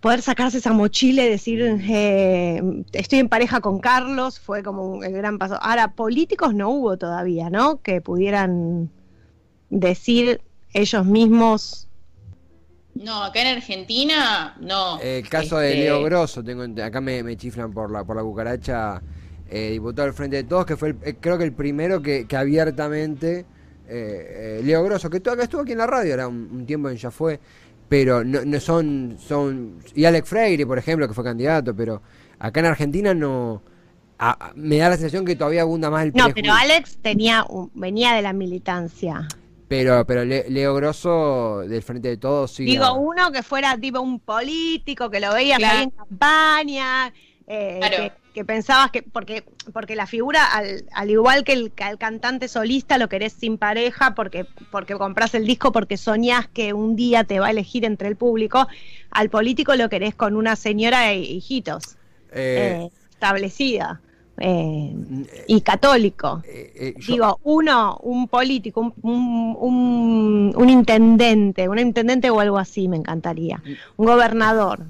poder 0.00 0.22
sacarse 0.22 0.56
esa 0.56 0.72
mochila 0.72 1.22
y 1.22 1.28
decir, 1.28 1.60
estoy 2.92 3.18
en 3.18 3.28
pareja 3.28 3.60
con 3.60 3.78
Carlos, 3.80 4.40
fue 4.40 4.62
como 4.62 4.86
un, 4.86 5.04
el 5.04 5.12
gran 5.12 5.36
paso. 5.36 5.58
Ahora, 5.60 5.92
políticos 5.92 6.54
no 6.54 6.70
hubo 6.70 6.96
todavía, 6.96 7.50
¿no? 7.50 7.82
Que 7.82 8.00
pudieran 8.00 8.90
decir 9.70 10.40
ellos 10.72 11.06
mismos. 11.06 11.88
No, 12.94 13.24
acá 13.24 13.40
en 13.42 13.56
Argentina 13.56 14.56
no. 14.60 15.00
El 15.00 15.28
caso 15.28 15.58
de 15.58 15.70
este, 15.70 15.80
Leo 15.84 16.02
Grosso, 16.02 16.42
tengo, 16.44 16.64
acá 16.82 17.00
me, 17.00 17.36
chiflan 17.36 17.72
por 17.72 17.90
la, 17.90 18.04
por 18.04 18.16
la 18.16 18.22
cucaracha, 18.22 19.00
eh, 19.48 19.70
diputado 19.70 20.06
del 20.06 20.14
Frente 20.14 20.36
de 20.36 20.44
Todos, 20.44 20.66
que 20.66 20.76
fue 20.76 20.96
eh, 21.02 21.16
creo 21.18 21.38
que 21.38 21.44
el 21.44 21.52
primero 21.52 22.02
que, 22.02 22.26
abiertamente, 22.36 23.46
eh, 23.88 24.60
Leo 24.62 24.82
Grosso, 24.84 25.08
que 25.08 25.18
acá 25.18 25.44
estuvo 25.44 25.62
aquí 25.62 25.72
en 25.72 25.78
la 25.78 25.86
radio, 25.86 26.14
era 26.14 26.28
un, 26.28 26.66
tiempo 26.66 26.90
en 26.90 26.96
ya 26.96 27.10
fue, 27.10 27.40
pero 27.88 28.22
no, 28.24 28.44
no, 28.44 28.60
son, 28.60 29.16
son, 29.18 29.78
y 29.94 30.04
Alex 30.04 30.28
Freire, 30.28 30.66
por 30.66 30.78
ejemplo, 30.78 31.08
que 31.08 31.14
fue 31.14 31.24
candidato, 31.24 31.74
pero 31.74 32.02
acá 32.38 32.60
en 32.60 32.66
Argentina 32.66 33.14
no, 33.14 33.62
me 34.54 34.78
da 34.78 34.90
la 34.90 34.96
sensación 34.96 35.24
que 35.24 35.36
todavía 35.36 35.62
abunda 35.62 35.90
más 35.90 36.04
el 36.04 36.12
No, 36.14 36.28
pero 36.34 36.52
Alex 36.52 36.98
tenía, 37.00 37.46
venía 37.74 38.12
de 38.12 38.22
la 38.22 38.32
militancia. 38.32 39.26
Pero, 39.70 40.04
pero 40.04 40.24
Leo 40.24 40.74
Grosso 40.74 41.60
del 41.60 41.80
Frente 41.84 42.08
de 42.08 42.16
Todos 42.16 42.50
sí. 42.50 42.64
Digo, 42.64 42.92
uno 42.94 43.30
que 43.30 43.44
fuera 43.44 43.78
tipo 43.78 44.00
un 44.00 44.18
político, 44.18 45.08
que 45.10 45.20
lo 45.20 45.32
veía 45.32 45.58
en 45.58 45.90
campaña, 45.90 47.14
eh, 47.46 48.10
que, 48.34 48.44
pensabas 48.44 48.90
que, 48.90 49.04
porque, 49.04 49.44
porque 49.72 49.94
la 49.94 50.08
figura, 50.08 50.44
al, 50.44 50.86
al 50.90 51.10
igual 51.10 51.44
que 51.44 51.52
el, 51.52 51.72
cantante 51.72 52.48
solista, 52.48 52.98
lo 52.98 53.08
querés 53.08 53.34
sin 53.34 53.58
pareja, 53.58 54.16
porque, 54.16 54.44
porque 54.72 54.94
compras 54.96 55.36
el 55.36 55.46
disco, 55.46 55.70
porque 55.70 55.96
soñás 55.96 56.48
que 56.48 56.72
un 56.72 56.96
día 56.96 57.22
te 57.22 57.38
va 57.38 57.46
a 57.46 57.50
elegir 57.52 57.84
entre 57.84 58.08
el 58.08 58.16
público, 58.16 58.66
al 59.12 59.30
político 59.30 59.76
lo 59.76 59.88
querés 59.88 60.16
con 60.16 60.34
una 60.34 60.56
señora 60.56 61.12
e 61.12 61.20
hijitos. 61.20 61.96
Eh, 62.32 62.88
eh, 62.88 62.90
establecida. 63.10 64.00
Eh, 64.42 64.92
y 65.48 65.60
católico. 65.60 66.42
Eh, 66.46 66.72
eh, 66.74 66.94
Digo, 67.06 67.38
uno, 67.44 67.98
un 68.02 68.26
político, 68.26 68.94
un, 69.02 70.54
un, 70.56 70.68
intendente, 70.68 71.68
un 71.68 71.78
intendente 71.78 72.30
o 72.30 72.40
algo 72.40 72.56
así 72.56 72.88
me 72.88 72.96
encantaría. 72.96 73.62
Un 73.98 74.06
gobernador. 74.06 74.80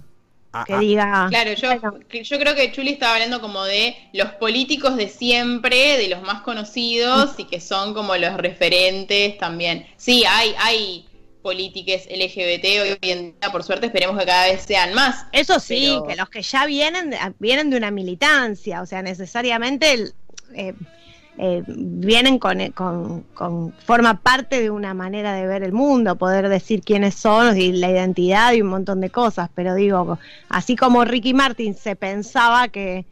Ah, 0.53 0.65
que 0.65 0.75
ah. 0.75 0.79
diga. 0.79 1.27
Claro, 1.31 1.53
yo, 1.55 2.23
yo 2.23 2.39
creo 2.39 2.55
que 2.55 2.73
Chuli 2.73 2.91
estaba 2.91 3.15
hablando 3.15 3.41
como 3.41 3.65
de 3.65 3.97
los 4.13 4.31
políticos 4.33 4.97
de 4.97 5.09
siempre, 5.09 5.97
de 5.99 6.09
los 6.09 6.23
más 6.23 6.43
conocidos 6.43 7.35
y 7.39 7.45
que 7.45 7.61
son 7.61 7.93
como 7.93 8.17
los 8.17 8.37
referentes 8.37 9.37
también. 9.39 9.87
Sí, 9.97 10.25
hay, 10.29 10.55
hay 10.59 11.07
políticas 11.41 12.07
LGBT 12.07 12.65
hoy 12.83 12.99
en 13.11 13.35
día, 13.39 13.51
por 13.53 13.63
suerte, 13.63 13.87
esperemos 13.87 14.19
que 14.19 14.27
cada 14.27 14.47
vez 14.47 14.63
sean 14.63 14.95
más. 14.95 15.27
Eso 15.33 15.61
sí, 15.61 15.99
que 16.09 16.17
los 16.17 16.29
que 16.29 16.43
ya 16.43 16.67
vienen, 16.67 17.15
vienen 17.39 17.71
de 17.71 17.77
una 17.77 17.91
militancia, 17.91 18.83
o 18.83 18.87
sea, 18.87 19.03
necesariamente 19.03 20.13
eh, 20.55 20.75
eh, 21.39 21.63
vienen 21.67 22.39
con, 22.39 22.71
con, 22.73 23.23
con, 23.35 23.73
forma 23.85 24.21
parte 24.21 24.61
de 24.61 24.71
una 24.71 24.93
manera 24.93 25.33
de 25.35 25.47
ver 25.47 25.63
el 25.63 25.73
mundo, 25.73 26.17
poder 26.17 26.49
decir 26.49 26.83
quiénes 26.83 27.15
son 27.15 27.59
y 27.59 27.73
la 27.73 27.91
identidad 27.91 28.53
y 28.53 28.61
un 28.61 28.69
montón 28.69 29.01
de 29.01 29.11
cosas, 29.11 29.49
pero 29.55 29.75
digo, 29.75 30.19
así 30.49 30.77
como 30.77 31.05
Ricky 31.05 31.33
Martin 31.33 31.75
se 31.75 31.97
pensaba 31.97 32.69
que 32.69 33.07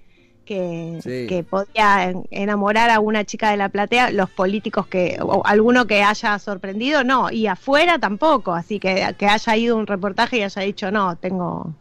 que, 0.48 1.44
podía 1.48 2.12
enamorar 2.30 2.90
a 2.90 3.00
una 3.00 3.24
chica 3.24 3.50
de 3.50 3.58
la 3.58 3.68
platea, 3.68 4.11
los 4.11 4.30
políticos 4.30 4.87
que, 4.87 5.18
o 5.20 5.42
alguno 5.44 5.87
que 5.87 6.02
haya 6.02 6.38
sorprendido, 6.38 7.04
no, 7.04 7.30
y 7.30 7.46
afuera 7.46 7.98
tampoco, 7.98 8.54
así 8.54 8.80
que 8.80 9.14
que 9.18 9.26
haya 9.26 9.56
ido 9.56 9.76
un 9.76 9.87
reportaje 9.87 10.38
y 10.38 10.42
haya 10.42 10.62
dicho, 10.62 10.90
no, 10.90 11.16
tengo... 11.16 11.74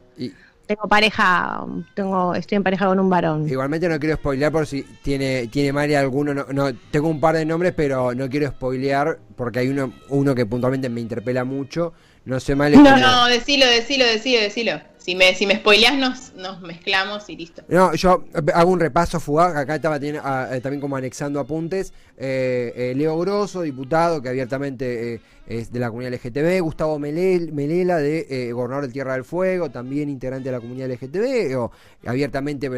tengo 0.65 0.87
pareja, 0.89 1.65
tengo, 1.93 2.35
estoy 2.35 2.57
en 2.57 2.63
pareja 2.63 2.87
con 2.87 2.99
un 2.99 3.09
varón. 3.09 3.47
Igualmente 3.47 3.87
no 3.87 3.97
quiero 3.99 4.15
spoilear 4.17 4.51
por 4.51 4.67
si 4.67 4.83
tiene, 5.01 5.47
tiene 5.47 5.71
María 5.71 6.01
alguno, 6.01 6.33
no, 6.33 6.73
tengo 6.91 7.07
un 7.07 7.21
par 7.21 7.35
de 7.35 7.45
nombres, 7.45 7.73
pero 7.73 8.13
no 8.13 8.29
quiero 8.29 8.49
spoilear 8.49 9.17
porque 9.37 9.59
hay 9.59 9.69
uno, 9.69 9.93
uno 10.09 10.35
que 10.35 10.45
puntualmente 10.45 10.89
me 10.89 10.99
interpela 10.99 11.45
mucho. 11.45 11.93
No 12.27 12.41
sé 12.41 12.55
mal. 12.55 12.73
No, 12.73 12.97
no, 12.97 13.27
decilo, 13.27 13.65
decilo, 13.65 14.05
decilo, 14.05 14.41
decilo. 14.41 14.81
Si 14.97 15.15
me, 15.15 15.33
si 15.33 15.47
me 15.47 15.55
spoileás, 15.55 15.97
nos, 15.97 16.33
nos 16.33 16.59
mezclamos 16.59 17.29
y 17.29 17.37
listo. 17.37 17.63
No, 17.69 17.95
yo 17.95 18.25
hago 18.53 18.69
un 18.69 18.81
repaso 18.81 19.21
fugaz. 19.21 19.55
Acá 19.55 19.75
estaba 19.75 19.95
ah, 19.95 20.49
eh, 20.51 20.59
también 20.59 20.81
como 20.81 20.97
anexando 20.97 21.39
apuntes. 21.39 21.93
Eh, 22.17 22.73
eh, 22.75 22.93
Leo 22.97 23.17
Grosso, 23.17 23.61
diputado 23.61 24.21
que 24.21 24.27
abiertamente 24.27 25.21
es 25.47 25.71
de 25.71 25.79
la 25.79 25.87
comunidad 25.87 26.15
LGTB. 26.15 26.61
Gustavo 26.61 26.99
Melela, 26.99 27.95
de 27.95 28.51
gobernador 28.51 28.87
de 28.87 28.91
Tierra 28.91 29.13
del 29.13 29.23
Fuego, 29.23 29.71
también 29.71 30.09
integrante 30.09 30.49
de 30.49 30.51
la 30.51 30.59
comunidad 30.59 30.89
LGTB. 30.89 31.57
O, 31.57 31.71
abiertamente 32.05 32.69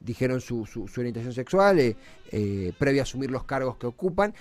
dijeron 0.00 0.40
su, 0.40 0.64
su, 0.64 0.88
su 0.88 1.00
orientación 1.00 1.34
sexual 1.34 1.94
previo 2.78 3.02
a 3.02 3.04
asumir 3.04 3.30
los 3.30 3.44
cargos 3.44 3.76
que 3.76 3.86
ocupan 3.86 4.32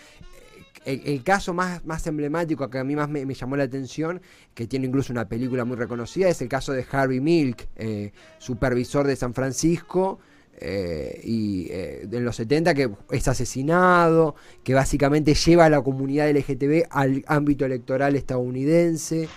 el, 0.86 1.24
caso 1.24 1.54
más, 1.54 1.86
más 1.86 2.06
emblemático 2.08 2.70
que 2.70 2.78
a 2.78 2.84
mí 2.84 2.96
más 2.96 3.10
me, 3.10 3.26
llamó 3.34 3.58
la 3.58 3.64
atención, 3.64 4.22
que 4.54 4.68
tiene 4.68 4.88
incluso 4.88 5.14
una 5.14 5.28
película 5.28 5.66
muy 5.66 5.78
reconocida, 5.78 6.30
es 6.30 6.42
el 6.42 6.50
caso 6.50 6.74
de 6.74 6.86
Harvey 6.90 7.20
Milk, 7.20 7.68
eh, 7.76 8.12
supervisor 8.38 9.06
de 9.06 9.16
San 9.16 9.34
Francisco, 9.34 10.20
eh, 10.62 11.22
y 11.24 11.68
eh, 11.70 12.08
en 12.12 12.26
los 12.26 12.36
70 12.36 12.74
que 12.74 12.90
es 13.12 13.28
asesinado, 13.28 14.36
que 14.64 14.74
básicamente 14.74 15.34
lleva 15.34 15.66
a 15.66 15.70
la 15.70 15.82
comunidad 15.82 16.30
LGTB 16.30 16.88
al 16.90 17.24
ámbito 17.28 17.66
electoral 17.66 18.16
estadounidense, 18.16 19.28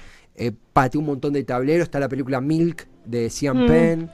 pateó 0.72 1.00
un 1.00 1.06
montón 1.06 1.32
de 1.34 1.44
tableros, 1.44 1.84
está 1.84 2.00
la 2.00 2.08
película 2.08 2.40
Milk 2.40 2.88
de 3.04 3.30
Cian 3.30 3.64
mm. 3.64 3.66
Penn. 3.66 4.10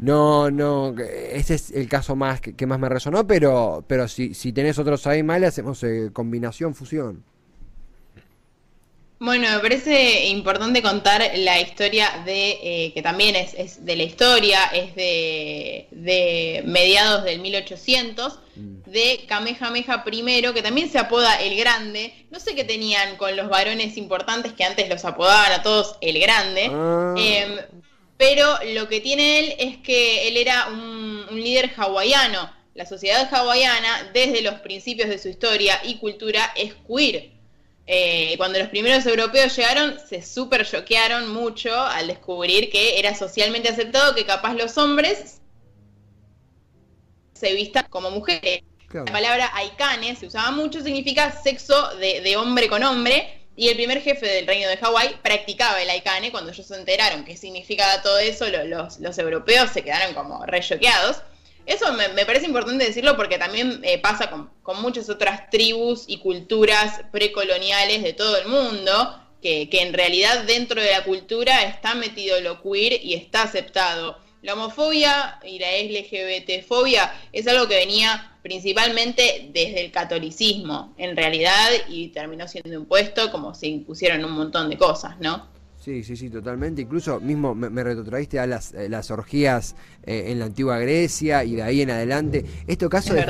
No, 0.00 0.50
no, 0.50 0.94
ese 0.98 1.54
es 1.54 1.70
el 1.72 1.88
caso 1.88 2.16
más 2.16 2.40
que, 2.40 2.66
más 2.66 2.78
me 2.78 2.88
resonó, 2.88 3.26
pero, 3.26 3.84
pero 3.86 4.08
si, 4.08 4.34
si 4.34 4.52
tenés 4.52 4.78
otros 4.78 5.06
ahí 5.06 5.22
mal, 5.22 5.44
hacemos 5.44 5.82
eh, 5.82 6.10
combinación, 6.12 6.74
fusión. 6.74 7.22
Bueno, 9.22 9.46
me 9.50 9.58
parece 9.58 10.28
importante 10.28 10.80
contar 10.80 11.22
la 11.36 11.60
historia 11.60 12.22
de, 12.24 12.58
eh, 12.62 12.92
que 12.94 13.02
también 13.02 13.36
es, 13.36 13.84
de 13.84 13.94
la 13.94 14.04
historia, 14.04 14.64
es 14.72 14.94
de, 14.94 15.88
de 15.90 16.62
mediados 16.64 17.24
del 17.24 17.40
1800, 17.40 18.40
mm. 18.56 18.90
de 18.90 19.26
Kamehameha 19.28 20.04
I, 20.10 20.42
que 20.54 20.62
también 20.62 20.90
se 20.90 20.98
apoda 20.98 21.34
el 21.34 21.54
Grande. 21.58 22.14
No 22.30 22.40
sé 22.40 22.54
qué 22.54 22.64
tenían 22.64 23.18
con 23.18 23.36
los 23.36 23.50
varones 23.50 23.98
importantes 23.98 24.54
que 24.54 24.64
antes 24.64 24.88
los 24.88 25.04
apodaban 25.04 25.52
a 25.52 25.62
todos 25.62 25.96
el 26.00 26.18
Grande. 26.18 26.70
Ah. 26.72 27.14
Em, 27.18 27.58
pero 28.20 28.58
lo 28.74 28.86
que 28.86 29.00
tiene 29.00 29.38
él 29.38 29.54
es 29.58 29.78
que 29.78 30.28
él 30.28 30.36
era 30.36 30.68
un, 30.68 31.26
líder 31.32 31.72
hawaiano. 31.74 32.52
La 32.74 32.84
sociedad 32.84 33.32
hawaiana, 33.32 34.10
desde 34.12 34.42
los 34.42 34.60
principios 34.60 35.08
de 35.08 35.16
su 35.16 35.28
historia 35.28 35.80
y 35.82 35.96
cultura, 35.96 36.52
es 36.54 36.74
queer. 36.86 37.30
eh, 37.86 38.34
cuando 38.36 38.58
los 38.58 38.68
primeros 38.68 39.06
europeos 39.06 39.56
llegaron, 39.56 39.98
se 40.06 40.20
súper 40.20 40.66
choquearon 40.66 41.32
mucho 41.32 41.74
al 41.74 42.08
descubrir 42.08 42.68
que 42.70 42.98
era 42.98 43.14
socialmente 43.14 43.70
aceptado 43.70 44.14
que 44.14 44.26
capaz 44.26 44.52
los 44.52 44.76
hombres 44.76 45.40
se 47.32 47.54
vistan 47.54 47.86
como 47.88 48.10
mujeres. 48.10 48.64
La 48.92 49.04
palabra 49.04 49.50
aikane 49.54 50.14
se 50.14 50.26
usaba 50.26 50.50
mucho, 50.50 50.82
significa 50.82 51.32
sexo 51.32 51.96
de, 51.96 52.36
hombre 52.36 52.68
con 52.68 52.82
hombre, 52.82 53.39
y 53.56 53.68
el 53.68 53.76
primer 53.76 54.00
jefe 54.00 54.26
del 54.26 54.46
reino 54.46 54.68
de 54.68 54.76
Hawái 54.76 55.16
practicaba 55.22 55.82
el 55.82 55.90
aikane. 55.90 56.30
Cuando 56.30 56.50
ellos 56.50 56.66
se 56.66 56.76
enteraron 56.76 57.24
qué 57.24 57.36
significaba 57.36 58.02
todo 58.02 58.18
eso, 58.18 58.46
los, 58.48 59.18
europeos 59.18 59.70
se 59.70 59.82
quedaron 59.82 60.14
como 60.14 60.44
re 60.46 60.60
choqueados. 60.60 61.22
Eso 61.66 61.92
me, 61.92 62.24
parece 62.24 62.46
importante 62.46 62.84
decirlo 62.84 63.16
porque 63.16 63.38
también 63.38 63.80
eh, 63.84 63.98
pasa 63.98 64.30
con, 64.30 64.50
muchas 64.80 65.10
otras 65.10 65.50
tribus 65.50 66.04
y 66.06 66.18
culturas 66.18 67.02
precoloniales 67.12 68.02
de 68.02 68.12
todo 68.12 68.38
el 68.38 68.48
mundo, 68.48 69.20
que, 69.42 69.68
que, 69.68 69.82
en 69.82 69.92
realidad 69.92 70.44
dentro 70.44 70.80
de 70.80 70.92
la 70.92 71.04
cultura 71.04 71.64
está 71.64 71.94
metido 71.94 72.40
lo 72.40 72.62
queer 72.62 73.04
y 73.04 73.14
está 73.14 73.42
aceptado. 73.42 74.18
La 74.42 74.54
homofobia 74.54 75.38
y 75.44 75.58
la 75.58 75.70
LGBTfobia 75.76 77.12
es 77.32 77.46
algo 77.46 77.68
que 77.68 77.76
venía 77.76 78.29
principalmente 78.42 79.50
desde 79.52 79.84
el 79.84 79.92
catolicismo, 79.92 80.94
en 80.96 81.16
realidad, 81.16 81.68
y 81.88 82.08
terminó 82.08 82.48
siendo 82.48 82.74
impuesto 82.74 83.30
como 83.30 83.54
se 83.54 83.68
impusieron 83.68 84.24
un 84.24 84.32
montón 84.32 84.70
de 84.70 84.78
cosas, 84.78 85.20
¿no? 85.20 85.48
Sí, 85.80 86.04
sí, 86.04 86.14
sí, 86.14 86.28
totalmente. 86.28 86.82
Incluso 86.82 87.20
mismo 87.20 87.54
me, 87.54 87.70
me 87.70 87.82
retrotraíste 87.82 88.38
a 88.38 88.46
las, 88.46 88.74
eh, 88.74 88.88
las 88.90 89.10
orgías 89.10 89.74
eh, 90.04 90.24
en 90.26 90.38
la 90.38 90.44
antigua 90.44 90.78
Grecia 90.78 91.42
y 91.42 91.56
de 91.56 91.62
ahí 91.62 91.80
en 91.80 91.90
adelante. 91.90 92.44
Este 92.66 92.86
caso 92.90 93.14
de, 93.14 93.24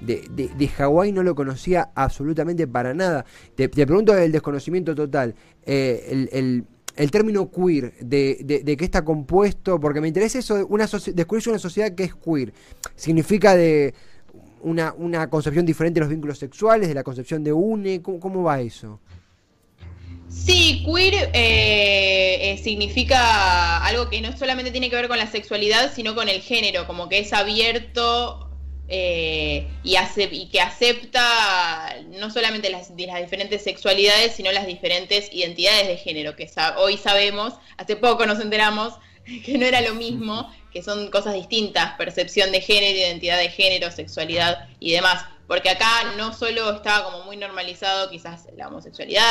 de, 0.00 0.48
de, 0.48 0.68
Hawái 0.68 1.12
no 1.12 1.22
lo 1.22 1.34
conocía 1.34 1.90
absolutamente 1.94 2.66
para 2.66 2.94
nada. 2.94 3.26
Te, 3.54 3.68
pregunto 3.68 4.16
el 4.16 4.32
desconocimiento 4.32 4.94
total. 4.94 5.34
Eh, 5.66 6.08
el, 6.10 6.28
el, 6.32 6.64
el, 6.96 7.10
término 7.10 7.50
queer, 7.50 7.92
de, 8.00 8.62
de, 8.64 8.76
qué 8.78 8.84
está 8.86 9.04
compuesto, 9.04 9.78
porque 9.78 10.00
me 10.00 10.08
interesa 10.08 10.38
eso, 10.38 10.66
una 10.68 10.86
descubrirse 10.86 11.50
una 11.50 11.58
sociedad 11.58 11.94
que 11.94 12.04
es 12.04 12.14
queer. 12.14 12.54
Significa 12.96 13.54
de 13.54 13.94
una, 14.62 14.94
una 14.96 15.28
concepción 15.28 15.66
diferente 15.66 16.00
de 16.00 16.04
los 16.04 16.10
vínculos 16.10 16.38
sexuales, 16.38 16.88
de 16.88 16.94
la 16.94 17.02
concepción 17.02 17.44
de 17.44 17.52
UNE, 17.52 18.02
cómo 18.02 18.42
va 18.42 18.60
eso? 18.60 19.00
Sí, 20.28 20.82
queer 20.84 21.30
eh, 21.34 22.52
eh, 22.52 22.60
significa 22.62 23.84
algo 23.84 24.08
que 24.08 24.22
no 24.22 24.36
solamente 24.36 24.70
tiene 24.70 24.88
que 24.88 24.96
ver 24.96 25.08
con 25.08 25.18
la 25.18 25.30
sexualidad, 25.30 25.92
sino 25.94 26.14
con 26.14 26.28
el 26.28 26.40
género, 26.40 26.86
como 26.86 27.08
que 27.08 27.18
es 27.18 27.32
abierto 27.34 28.48
eh, 28.88 29.68
y, 29.84 29.94
y, 29.96 30.48
que 30.48 30.60
acepta 30.60 31.96
no 32.18 32.30
solamente 32.30 32.70
las, 32.70 32.90
las, 32.90 33.20
diferentes 33.20 33.62
sexualidades, 33.62 34.32
sino 34.32 34.50
las 34.52 34.66
diferentes 34.66 35.28
identidades 35.32 35.86
de 35.86 35.96
género, 35.98 36.34
que 36.34 36.50
hoy 36.78 36.96
sabemos, 36.96 37.54
hace 37.76 37.96
poco 37.96 38.24
nos 38.24 38.40
enteramos 38.40 38.94
que 39.44 39.58
no 39.58 39.66
era 39.66 39.82
lo 39.82 39.94
mismo, 39.94 40.50
que 40.72 40.82
son 40.82 41.10
cosas 41.10 41.34
distintas, 41.34 41.94
percepción 41.96 42.52
de 42.52 42.60
género, 42.60 42.98
identidad 42.98 43.38
de 43.38 43.50
género, 43.50 43.90
sexualidad 43.90 44.68
y 44.80 44.92
demás 44.92 45.24
porque 45.52 45.68
acá 45.68 46.14
no 46.16 46.32
solo 46.32 46.72
estaba 46.72 47.04
como 47.04 47.24
muy 47.24 47.36
normalizado 47.36 48.08
quizás 48.08 48.46
la 48.56 48.68
homosexualidad, 48.68 49.22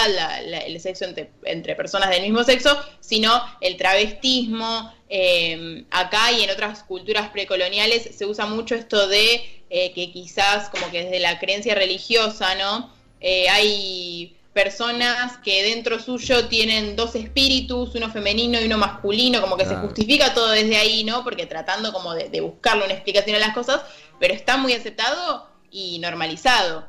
el 0.67 0.79
sexo 0.79 1.05
entre, 1.45 1.75
personas 1.75 2.11
del 2.11 2.21
mismo 2.21 2.43
sexo, 2.43 2.79
sino 2.99 3.43
el 3.59 3.75
travestismo. 3.75 4.93
Eh, 5.09 5.83
acá 5.89 6.31
y 6.31 6.43
en 6.43 6.51
otras 6.51 6.83
culturas 6.83 7.31
precoloniales 7.31 8.15
se 8.15 8.27
usa 8.27 8.45
mucho 8.45 8.75
esto 8.75 9.07
de 9.07 9.63
eh, 9.71 9.93
que 9.93 10.11
quizás 10.11 10.69
como 10.69 10.91
que 10.91 11.05
desde 11.05 11.19
la 11.19 11.39
creencia 11.39 11.73
religiosa, 11.73 12.53
¿no? 12.53 12.93
Eh, 13.19 13.49
hay 13.49 14.37
personas 14.53 15.37
que 15.37 15.63
dentro 15.63 15.99
suyo 15.99 16.47
tienen 16.47 16.95
dos 16.95 17.15
espíritus, 17.15 17.95
uno 17.95 18.11
femenino 18.11 18.59
y 18.59 18.65
uno 18.65 18.77
masculino, 18.77 19.41
como 19.41 19.57
que 19.57 19.65
se 19.65 19.75
justifica 19.75 20.33
todo 20.33 20.51
desde 20.51 20.77
ahí, 20.77 21.03
¿no? 21.03 21.23
Porque 21.23 21.45
tratando 21.45 21.93
como 21.93 22.13
de, 22.13 22.29
de 22.29 22.41
buscarle 22.41 22.85
una 22.85 22.93
explicación 22.93 23.35
a 23.37 23.39
las 23.39 23.53
cosas, 23.53 23.81
pero 24.19 24.33
está 24.33 24.57
muy 24.57 24.73
aceptado 24.73 25.47
y 25.71 25.99
normalizado. 25.99 26.85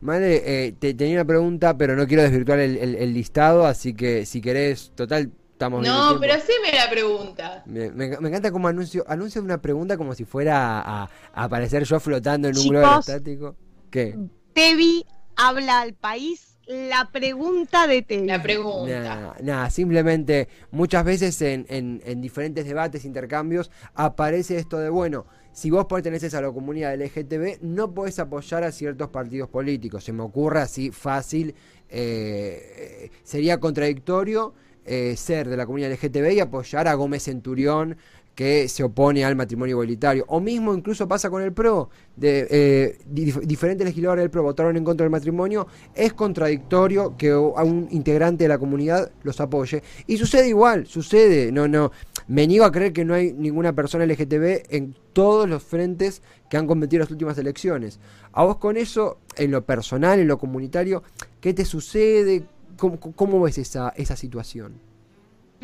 Vale, 0.00 0.66
eh, 0.66 0.72
te, 0.72 0.92
tenía 0.92 1.14
una 1.14 1.24
pregunta, 1.24 1.76
pero 1.78 1.96
no 1.96 2.06
quiero 2.06 2.22
desvirtuar 2.22 2.58
el, 2.58 3.14
listado, 3.14 3.64
así 3.66 3.94
que 3.94 4.26
si 4.26 4.42
querés, 4.42 4.92
total, 4.94 5.32
estamos 5.52 5.82
No, 5.82 6.18
pero 6.20 6.34
haceme 6.34 6.72
la 6.74 6.90
pregunta. 6.90 7.62
Me, 7.64 7.86
encanta 7.86 8.52
como 8.52 8.68
anuncio, 8.68 9.02
anuncio 9.08 9.42
una 9.42 9.62
pregunta 9.62 9.96
como 9.96 10.14
si 10.14 10.26
fuera 10.26 10.80
a, 10.80 11.10
aparecer 11.32 11.84
yo 11.84 11.98
flotando 12.00 12.48
en 12.48 12.58
un 12.58 12.68
globo 12.68 13.00
estático. 13.00 13.56
¿Qué? 13.90 14.14
Tevi 14.52 15.06
habla 15.36 15.80
al 15.80 15.94
país. 15.94 16.50
La 16.66 17.10
pregunta 17.12 17.86
de 17.86 18.00
Tevi. 18.00 18.26
La 18.26 18.42
pregunta. 18.42 19.36
Nada, 19.42 19.68
simplemente 19.68 20.48
muchas 20.70 21.04
veces 21.04 21.40
en, 21.42 21.66
en, 21.68 22.02
en 22.06 22.22
diferentes 22.22 22.64
debates, 22.64 23.04
intercambios, 23.04 23.70
aparece 23.94 24.56
esto 24.56 24.78
de, 24.78 24.88
bueno, 24.88 25.26
si 25.52 25.70
vos 25.70 25.84
perteneces 25.84 26.34
a 26.34 26.40
la 26.40 26.50
comunidad 26.50 26.96
LGTB, 26.96 27.62
no 27.62 27.94
podés 27.94 28.18
apoyar 28.18 28.64
a 28.64 28.72
ciertos 28.72 29.10
partidos 29.10 29.48
políticos. 29.48 30.02
Se 30.02 30.12
me 30.12 30.22
ocurre 30.22 30.60
así 30.60 30.90
fácil, 30.90 31.54
eh, 31.90 33.10
sería 33.22 33.60
contradictorio 33.60 34.54
eh, 34.84 35.14
ser 35.16 35.48
de 35.48 35.56
la 35.56 35.64
comunidad 35.64 35.92
LGTB 35.92 36.32
y 36.32 36.40
apoyar 36.40 36.88
a 36.88 36.94
Gómez 36.94 37.22
Centurión 37.22 37.96
que 38.34 38.68
se 38.68 38.82
opone 38.82 39.24
al 39.24 39.36
matrimonio 39.36 39.74
igualitario. 39.74 40.24
O 40.28 40.40
mismo 40.40 40.74
incluso 40.74 41.06
pasa 41.06 41.30
con 41.30 41.42
el 41.42 41.52
PRO. 41.52 41.90
De, 42.16 42.46
eh, 42.50 42.98
diferentes 43.06 43.84
legisladores 43.86 44.22
del 44.22 44.30
PRO 44.30 44.42
votaron 44.42 44.76
en 44.76 44.84
contra 44.84 45.04
del 45.04 45.10
matrimonio. 45.10 45.66
Es 45.94 46.12
contradictorio 46.12 47.16
que 47.16 47.30
a 47.30 47.62
un 47.62 47.88
integrante 47.90 48.44
de 48.44 48.48
la 48.48 48.58
comunidad 48.58 49.12
los 49.22 49.40
apoye. 49.40 49.82
Y 50.06 50.16
sucede 50.16 50.48
igual, 50.48 50.86
sucede. 50.86 51.52
No, 51.52 51.68
no. 51.68 51.92
Me 52.26 52.46
niego 52.46 52.64
a 52.64 52.72
creer 52.72 52.92
que 52.92 53.04
no 53.04 53.14
hay 53.14 53.32
ninguna 53.32 53.72
persona 53.74 54.06
LGTB 54.06 54.74
en 54.74 54.96
todos 55.12 55.48
los 55.48 55.62
frentes 55.62 56.22
que 56.50 56.56
han 56.56 56.66
cometido 56.66 57.00
las 57.00 57.10
últimas 57.10 57.38
elecciones. 57.38 58.00
A 58.32 58.44
vos 58.44 58.56
con 58.56 58.76
eso, 58.76 59.18
en 59.36 59.50
lo 59.50 59.64
personal, 59.64 60.18
en 60.18 60.28
lo 60.28 60.38
comunitario, 60.38 61.02
¿qué 61.40 61.54
te 61.54 61.64
sucede? 61.64 62.44
¿Cómo, 62.76 63.40
ves 63.40 63.58
esa, 63.58 63.90
esa 63.90 64.16
situación? 64.16 64.93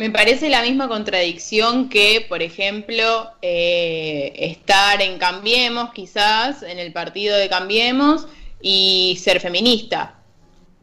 Me 0.00 0.08
parece 0.08 0.48
la 0.48 0.62
misma 0.62 0.88
contradicción 0.88 1.90
que, 1.90 2.24
por 2.26 2.40
ejemplo, 2.42 3.32
eh, 3.42 4.32
estar 4.34 5.02
en 5.02 5.18
Cambiemos, 5.18 5.92
quizás, 5.92 6.62
en 6.62 6.78
el 6.78 6.90
partido 6.90 7.36
de 7.36 7.50
Cambiemos, 7.50 8.26
y 8.62 9.18
ser 9.20 9.40
feminista. 9.40 10.14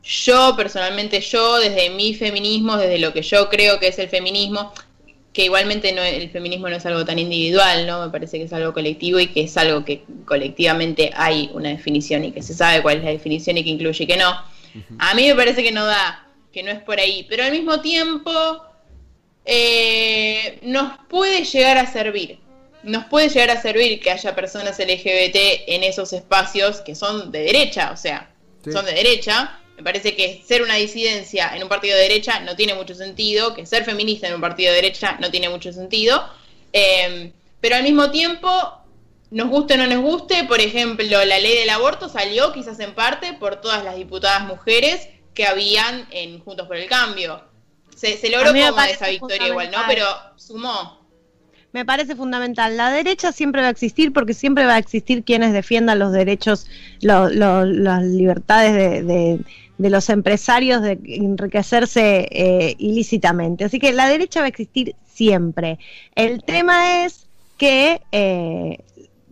Yo, 0.04 0.54
personalmente, 0.56 1.20
yo, 1.22 1.58
desde 1.58 1.90
mi 1.90 2.14
feminismo, 2.14 2.78
desde 2.78 3.00
lo 3.00 3.12
que 3.12 3.24
yo 3.24 3.50
creo 3.50 3.80
que 3.80 3.88
es 3.88 3.98
el 3.98 4.08
feminismo, 4.08 4.72
que 5.34 5.46
igualmente 5.46 5.94
no, 5.94 6.04
el 6.04 6.30
feminismo 6.30 6.70
no 6.70 6.76
es 6.76 6.86
algo 6.86 7.04
tan 7.04 7.18
individual, 7.18 7.88
¿no? 7.88 8.06
Me 8.06 8.12
parece 8.12 8.38
que 8.38 8.44
es 8.44 8.54
algo 8.54 8.72
colectivo 8.72 9.20
y 9.20 9.30
que 9.30 9.46
es 9.46 9.58
algo 9.58 9.84
que 9.84 10.04
colectivamente 10.26 11.10
hay 11.16 11.50
una 11.56 11.70
definición 11.70 12.24
y 12.24 12.34
que 12.34 12.44
se 12.44 12.54
sabe 12.54 12.84
cuál 12.84 12.98
es 12.98 13.04
la 13.04 13.10
definición 13.10 13.58
y 13.58 13.64
que 13.64 13.72
incluye 13.72 14.04
y 14.04 14.06
que 14.06 14.18
no. 14.18 14.30
A 15.00 15.16
mí 15.16 15.28
me 15.28 15.34
parece 15.34 15.64
que 15.64 15.72
no 15.72 15.88
da, 15.88 16.28
que 16.54 16.62
no 16.62 16.70
es 16.70 16.82
por 16.82 17.00
ahí, 17.00 17.26
pero 17.28 17.44
al 17.44 17.52
mismo 17.52 17.82
tiempo 17.82 18.67
eh, 19.48 20.60
nos 20.62 21.00
puede 21.08 21.46
llegar 21.46 21.78
a 21.78 21.92
servir. 21.92 22.40
Nos 22.84 23.06
puede 23.06 23.30
llegar 23.30 23.50
a 23.50 23.62
servir 23.62 24.00
que 24.02 24.12
haya 24.12 24.36
personas 24.36 24.78
LGBT 24.78 25.36
en 25.68 25.84
esos 25.84 26.14
espacios 26.14 26.82
que 26.82 26.96
son 26.96 27.32
de 27.32 27.40
derecha, 27.40 27.92
o 27.92 27.98
sea, 27.98 28.30
son 28.72 28.86
de 28.86 28.94
derecha. 28.94 29.60
Me 29.78 29.84
parece 29.84 30.16
que 30.16 30.44
ser 30.46 30.62
una 30.62 30.76
disidencia 30.76 31.56
en 31.56 31.64
un 31.64 31.70
partido 31.70 31.96
de 31.96 32.04
derecha 32.04 32.40
no 32.42 32.56
tiene 32.56 32.76
mucho 32.76 32.94
sentido, 32.94 33.54
que 33.54 33.66
ser 33.66 33.86
feminista 33.86 34.28
en 34.28 34.36
un 34.36 34.42
partido 34.42 34.72
de 34.72 34.82
derecha 34.82 35.18
no 35.20 35.32
tiene 35.32 35.50
mucho 35.50 35.72
sentido. 35.72 36.28
Em, 36.74 37.32
pero 37.62 37.76
al 37.76 37.84
mismo 37.84 38.12
tiempo, 38.12 38.50
nos 39.32 39.50
guste 39.50 39.76
o 39.76 39.78
no 39.78 39.88
nos 39.88 40.02
guste, 40.02 40.44
por 40.44 40.60
ejemplo, 40.60 41.24
la 41.26 41.40
ley 41.40 41.56
del 41.56 41.70
aborto 41.70 42.10
salió 42.10 42.54
quizás 42.54 42.80
en 42.80 42.94
parte 42.94 43.34
por 43.34 43.62
todas 43.62 43.84
las 43.84 43.96
diputadas 43.96 44.46
mujeres 44.46 45.10
que 45.34 45.46
habían 45.46 46.08
en 46.12 46.40
Juntos 46.40 46.68
por 46.68 46.78
el 46.78 46.88
Cambio. 46.88 47.42
Se, 47.98 48.30
logró 48.30 48.52
como 48.52 48.82
esa 48.84 49.10
victoria 49.10 49.48
igual, 49.48 49.72
¿no? 49.72 49.80
Pero 49.88 50.06
sumó. 50.36 51.00
Me 51.74 51.84
parece 51.84 52.16
fundamental. 52.16 52.78
La 52.78 52.92
derecha 52.92 53.32
siempre 53.32 53.62
va 53.62 53.68
a 53.68 53.72
existir 53.72 54.14
porque 54.14 54.34
siempre 54.34 54.66
va 54.66 54.76
a 54.76 54.78
existir 54.78 55.24
quienes 55.24 55.52
defiendan 55.52 56.00
los 56.00 56.12
derechos, 56.12 56.68
las 57.02 58.04
libertades 58.04 59.06
de, 59.06 59.40
los 59.78 60.10
empresarios 60.10 60.82
de 60.82 61.00
enriquecerse 61.06 62.28
eh, 62.32 62.76
ilícitamente. 62.78 63.66
Así 63.66 63.80
que 63.80 63.92
la 63.94 64.08
derecha 64.08 64.42
va 64.42 64.46
a 64.46 64.50
existir 64.50 64.96
siempre. 65.12 65.80
El 66.16 66.44
tema 66.44 67.04
es 67.04 67.26
que 67.58 68.02
eh, 68.12 68.80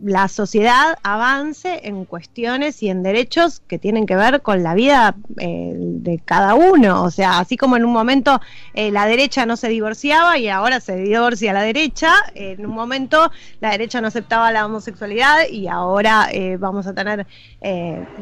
la 0.02 0.28
sociedad 0.28 0.98
avance 1.02 1.80
en 1.84 2.04
cuestiones 2.04 2.82
y 2.82 2.90
en 2.90 3.02
derechos 3.02 3.60
que 3.66 3.78
tienen 3.78 4.04
que 4.04 4.14
ver 4.14 4.42
con 4.42 4.62
la 4.62 4.74
vida 4.74 5.16
eh, 5.38 5.72
de 5.74 6.18
cada 6.18 6.54
uno. 6.54 7.02
O 7.02 7.10
sea, 7.10 7.38
así 7.38 7.56
como 7.56 7.76
en 7.76 7.84
un 7.84 7.92
momento 7.92 8.40
eh, 8.74 8.90
la 8.90 9.06
derecha 9.06 9.46
no 9.46 9.56
se 9.56 9.68
divorciaba 9.68 10.38
y 10.38 10.48
ahora 10.48 10.80
se 10.80 10.96
divorcia 10.96 11.54
la 11.54 11.62
derecha, 11.62 12.12
en 12.34 12.66
un 12.66 12.74
momento 12.74 13.30
la 13.60 13.70
derecha 13.70 14.00
no 14.00 14.08
aceptaba 14.08 14.52
la 14.52 14.66
homosexualidad 14.66 15.48
y 15.50 15.66
ahora 15.68 16.28
eh, 16.30 16.56
vamos 16.58 16.86
a 16.86 16.94
tener 16.94 17.26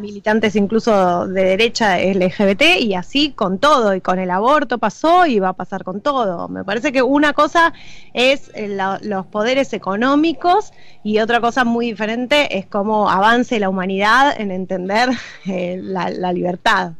militantes 0.00 0.56
incluso 0.56 1.26
de 1.26 1.44
derecha 1.44 1.98
LGBT 1.98 2.80
y 2.80 2.94
así 2.94 3.32
con 3.32 3.58
todo. 3.58 3.94
Y 3.94 4.00
con 4.00 4.18
el 4.18 4.30
aborto 4.30 4.78
pasó 4.78 5.26
y 5.26 5.38
va 5.38 5.50
a 5.50 5.52
pasar 5.52 5.84
con 5.84 6.00
todo. 6.00 6.48
Me 6.48 6.64
parece 6.64 6.92
que 6.92 7.02
una 7.02 7.34
cosa 7.34 7.74
es 8.14 8.50
los 9.02 9.26
poderes 9.26 9.72
económicos 9.74 10.72
y 11.02 11.18
otra 11.18 11.40
cosa 11.40 11.63
muy 11.64 11.86
diferente 11.86 12.58
es 12.58 12.66
cómo 12.66 13.10
avance 13.10 13.58
la 13.58 13.68
humanidad 13.68 14.40
en 14.40 14.50
entender 14.50 15.10
eh, 15.46 15.78
la, 15.82 16.32
libertad. 16.32 16.92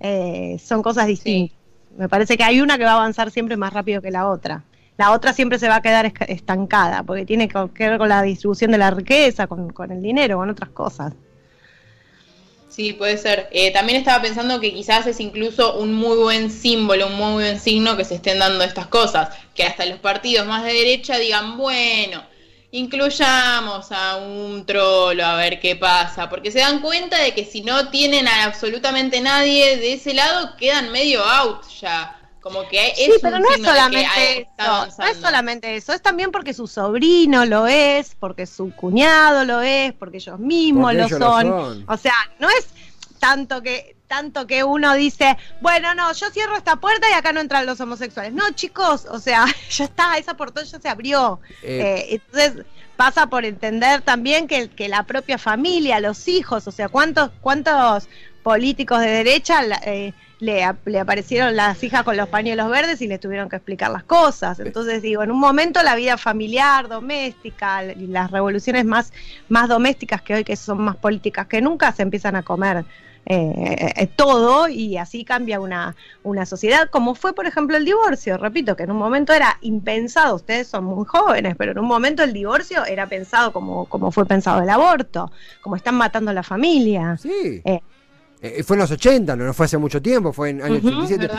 Eh, 0.00 0.58
son 0.62 0.82
cosas 0.82 1.06
distintas. 1.06 1.56
Me 1.96 2.08
parece 2.08 2.36
que 2.36 2.44
hay 2.44 2.60
una 2.60 2.76
que 2.76 2.84
va 2.84 2.92
a 2.92 2.96
avanzar 2.96 3.30
siempre 3.30 3.56
más 3.56 3.72
rápido 3.72 4.02
que 4.02 4.10
la 4.10 4.28
otra. 4.28 4.64
La 4.96 5.12
otra 5.12 5.32
siempre 5.32 5.58
se 5.58 5.68
va 5.68 5.76
a 5.76 5.82
quedar 5.82 6.12
estancada, 6.28 7.02
porque 7.02 7.26
tiene 7.26 7.48
que 7.48 7.68
ver 7.78 7.98
con 7.98 8.08
la 8.08 8.22
distribución 8.22 8.70
de 8.70 8.78
la 8.78 8.90
riqueza, 8.90 9.46
con, 9.46 9.72
el 9.90 10.02
dinero, 10.02 10.38
con 10.38 10.50
otras 10.50 10.70
cosas. 10.70 11.12
Sí, 12.68 12.92
puede 12.92 13.18
ser. 13.18 13.48
Eh, 13.52 13.72
también 13.72 13.98
estaba 13.98 14.22
pensando 14.22 14.60
que 14.60 14.72
quizás 14.72 15.06
es 15.06 15.20
incluso 15.20 15.78
un 15.78 15.94
muy 15.94 16.16
buen 16.16 16.50
símbolo, 16.50 17.06
un 17.06 17.16
muy 17.16 17.32
buen 17.34 17.60
signo 17.60 17.96
que 17.96 18.04
se 18.04 18.16
estén 18.16 18.38
dando 18.38 18.64
estas 18.64 18.86
cosas, 18.86 19.28
que 19.54 19.64
hasta 19.64 19.86
los 19.86 19.98
partidos 19.98 20.46
más 20.46 20.64
de 20.64 20.72
derecha 20.72 21.18
digan, 21.18 21.56
bueno, 21.56 22.22
incluyamos 22.74 23.92
a 23.92 24.16
un 24.16 24.66
trolo 24.66 25.24
a 25.24 25.36
ver 25.36 25.60
qué 25.60 25.76
pasa, 25.76 26.28
porque 26.28 26.50
se 26.50 26.58
dan 26.58 26.80
cuenta 26.80 27.20
de 27.20 27.32
que 27.32 27.44
si 27.44 27.62
no 27.62 27.88
tienen 27.88 28.26
a 28.26 28.44
absolutamente 28.44 29.20
nadie 29.20 29.76
de 29.76 29.92
ese 29.92 30.12
lado, 30.12 30.56
quedan 30.56 30.90
medio 30.90 31.24
out 31.24 31.62
ya. 31.80 32.20
Como 32.40 32.68
que 32.68 32.88
es 32.88 32.96
sí, 32.96 33.12
pero 33.22 33.38
no 33.38 33.48
es 33.48 33.62
solamente 33.62 34.48
eso, 34.58 34.88
no 34.98 35.06
es 35.06 35.16
solamente 35.16 35.76
eso, 35.76 35.94
es 35.94 36.02
también 36.02 36.30
porque 36.30 36.52
su 36.52 36.66
sobrino 36.66 37.46
lo 37.46 37.66
es, 37.66 38.16
porque 38.18 38.44
su 38.44 38.70
cuñado 38.74 39.44
lo 39.46 39.62
es, 39.62 39.94
porque 39.94 40.18
ellos 40.18 40.38
mismos 40.38 40.94
lo, 40.94 41.08
son. 41.08 41.84
O 41.88 41.96
sea, 41.96 42.12
no 42.40 42.50
es 42.50 42.66
tanto 43.24 43.62
que 43.62 43.96
tanto 44.06 44.46
que 44.46 44.64
uno 44.64 44.92
dice, 44.92 45.38
bueno, 45.62 45.94
no, 45.94 46.12
yo 46.12 46.30
cierro 46.30 46.56
esta 46.56 46.76
puerta 46.76 47.08
y 47.10 47.14
acá 47.14 47.32
no 47.32 47.40
entran 47.40 47.64
los 47.64 47.80
homosexuales. 47.80 48.34
No, 48.34 48.50
chicos, 48.50 49.06
o 49.10 49.18
sea, 49.18 49.46
ya 49.70 49.84
está, 49.84 50.18
esa 50.18 50.34
puerta 50.34 50.62
ya 50.62 50.78
se 50.78 50.88
abrió. 50.90 51.40
Eh. 51.62 51.80
Eh, 51.80 52.06
entonces 52.10 52.66
pasa 52.98 53.26
por 53.28 53.46
entender 53.46 54.02
también 54.02 54.46
que, 54.46 54.68
que 54.68 54.88
la 54.88 55.04
propia 55.04 55.38
familia, 55.38 56.00
los 56.00 56.28
hijos, 56.28 56.68
o 56.68 56.70
sea, 56.70 56.90
cuántos, 56.90 57.30
cuántos 57.40 58.06
políticos 58.42 59.00
de 59.00 59.06
derecha 59.06 59.62
eh, 59.86 60.12
le, 60.38 60.62
le, 60.84 61.00
aparecieron 61.00 61.56
las 61.56 61.82
hijas 61.82 62.02
con 62.02 62.18
los 62.18 62.28
pañuelos 62.28 62.68
verdes 62.68 63.00
y 63.00 63.08
le 63.08 63.18
tuvieron 63.18 63.48
que 63.48 63.56
explicar 63.56 63.90
las 63.90 64.04
cosas. 64.04 64.60
Entonces 64.60 65.00
digo, 65.00 65.22
en 65.22 65.30
un 65.30 65.40
momento 65.40 65.82
la 65.82 65.96
vida 65.96 66.18
familiar, 66.18 66.88
doméstica, 66.88 67.82
las 67.82 68.30
revoluciones 68.30 68.84
más, 68.84 69.14
más 69.48 69.70
domésticas 69.70 70.20
que 70.20 70.34
hoy 70.34 70.44
que 70.44 70.56
son 70.56 70.82
más 70.82 70.96
políticas 70.96 71.46
que 71.46 71.62
nunca, 71.62 71.90
se 71.92 72.02
empiezan 72.02 72.36
a 72.36 72.42
comer 72.42 72.84
eh, 73.26 73.92
eh, 73.96 74.06
todo 74.06 74.68
y 74.68 74.98
así 74.98 75.24
cambia 75.24 75.58
una, 75.58 75.96
una 76.22 76.44
sociedad, 76.44 76.90
como 76.90 77.14
fue 77.14 77.32
por 77.32 77.46
ejemplo 77.46 77.76
el 77.76 77.84
divorcio, 77.86 78.36
repito, 78.36 78.76
que 78.76 78.82
en 78.82 78.90
un 78.90 78.98
momento 78.98 79.32
era 79.32 79.56
impensado, 79.62 80.36
ustedes 80.36 80.66
son 80.66 80.84
muy 80.84 81.06
jóvenes, 81.06 81.54
pero 81.56 81.72
en 81.72 81.78
un 81.78 81.86
momento 81.86 82.22
el 82.22 82.34
divorcio 82.34 82.84
era 82.84 83.06
pensado 83.06 83.52
como, 83.52 83.86
como 83.86 84.10
fue 84.10 84.26
pensado 84.26 84.62
el 84.62 84.68
aborto, 84.68 85.32
como 85.62 85.76
están 85.76 85.94
matando 85.94 86.32
a 86.32 86.34
la 86.34 86.42
familia. 86.42 87.16
Sí. 87.16 87.62
Eh, 87.64 88.62
fue 88.62 88.76
en 88.76 88.80
los 88.80 88.90
80, 88.90 89.36
no, 89.36 89.54
fue 89.54 89.64
hace 89.64 89.78
mucho 89.78 90.02
tiempo, 90.02 90.30
fue 90.30 90.50
en 90.50 90.60
años 90.60 90.84
87. 90.84 91.30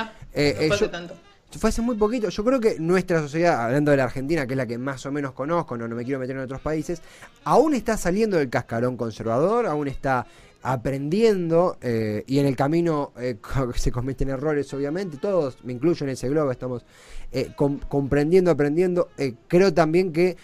fue, 0.70 0.88
tanto. 0.88 1.14
fue 1.52 1.70
hace 1.70 1.84
muy 1.84 1.96
poquito. 1.98 2.30
Yo 2.30 2.44
creo 2.44 2.60
que 2.60 2.80
nuestra 2.80 3.22
sociedad, 3.22 3.64
hablando 3.64 3.92
de 3.92 3.98
la 3.98 4.06
Argentina, 4.06 4.48
que 4.48 4.54
es 4.54 4.58
la 4.58 4.66
que 4.66 4.80
más 4.80 5.06
o 5.06 5.12
menos 5.12 5.34
conozco, 5.34 5.78
no, 5.78 5.88
no 5.88 5.96
me 5.96 6.04
quiero 6.04 6.20
meter 6.20 6.36
en 6.36 6.42
otros 6.42 6.62
países, 6.62 7.04
aún 7.44 7.76
está 7.76 7.96
saliendo 7.96 8.38
del 8.38 8.50
cascarón 8.50 8.98
conservador, 8.98 9.68
aún 9.68 9.88
está 9.88 10.26
aprendiendo 10.68 11.78
eh, 11.80 12.24
y 12.26 12.40
en 12.40 12.48
el 12.48 12.56
camino 12.56 13.14
eh, 13.20 13.38
se 13.76 13.92
cometen 13.92 14.30
errores, 14.30 14.74
obviamente, 14.74 15.18
todos, 15.18 15.64
me 15.64 15.74
incluyo 15.74 16.06
en 16.06 16.10
ese 16.10 16.28
globo, 16.28 16.50
estamos 16.50 16.84
eh, 17.32 17.52
comprendiendo, 17.88 18.50
aprendiendo. 18.50 19.10
creo 19.48 19.74
también 19.74 20.12
que 20.12 20.36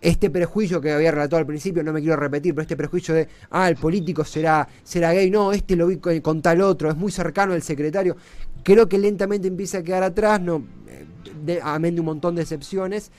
este 0.00 0.30
prejuicio 0.30 0.80
que 0.80 0.92
había 0.92 1.10
relatado 1.10 1.38
al 1.38 1.46
principio, 1.46 1.82
no 1.82 1.92
me 1.92 2.00
quiero 2.00 2.16
repetir, 2.16 2.54
pero 2.54 2.62
este 2.62 2.76
prejuicio 2.76 3.14
de, 3.14 3.28
ah, 3.50 3.68
el 3.68 3.74
político 3.74 4.24
será, 4.24 4.66
será 4.84 5.12
gay, 5.12 5.28
no, 5.28 5.52
este 5.52 5.74
lo 5.74 5.88
vi 5.88 5.96
con, 5.96 6.40
tal 6.40 6.60
otro, 6.62 6.88
es 6.88 6.96
muy 6.96 7.10
cercano 7.10 7.52
al 7.52 7.62
secretario, 7.62 8.16
creo 8.62 8.88
que 8.88 8.98
lentamente 8.98 9.48
empieza 9.48 9.78
a 9.78 9.82
quedar 9.82 10.04
atrás, 10.04 10.40
no, 10.40 10.64
de, 11.44 11.60
amén 11.62 11.96
de 11.96 12.00
un 12.00 12.06
montón 12.06 12.36
de 12.36 12.42
excepciones. 12.42 13.10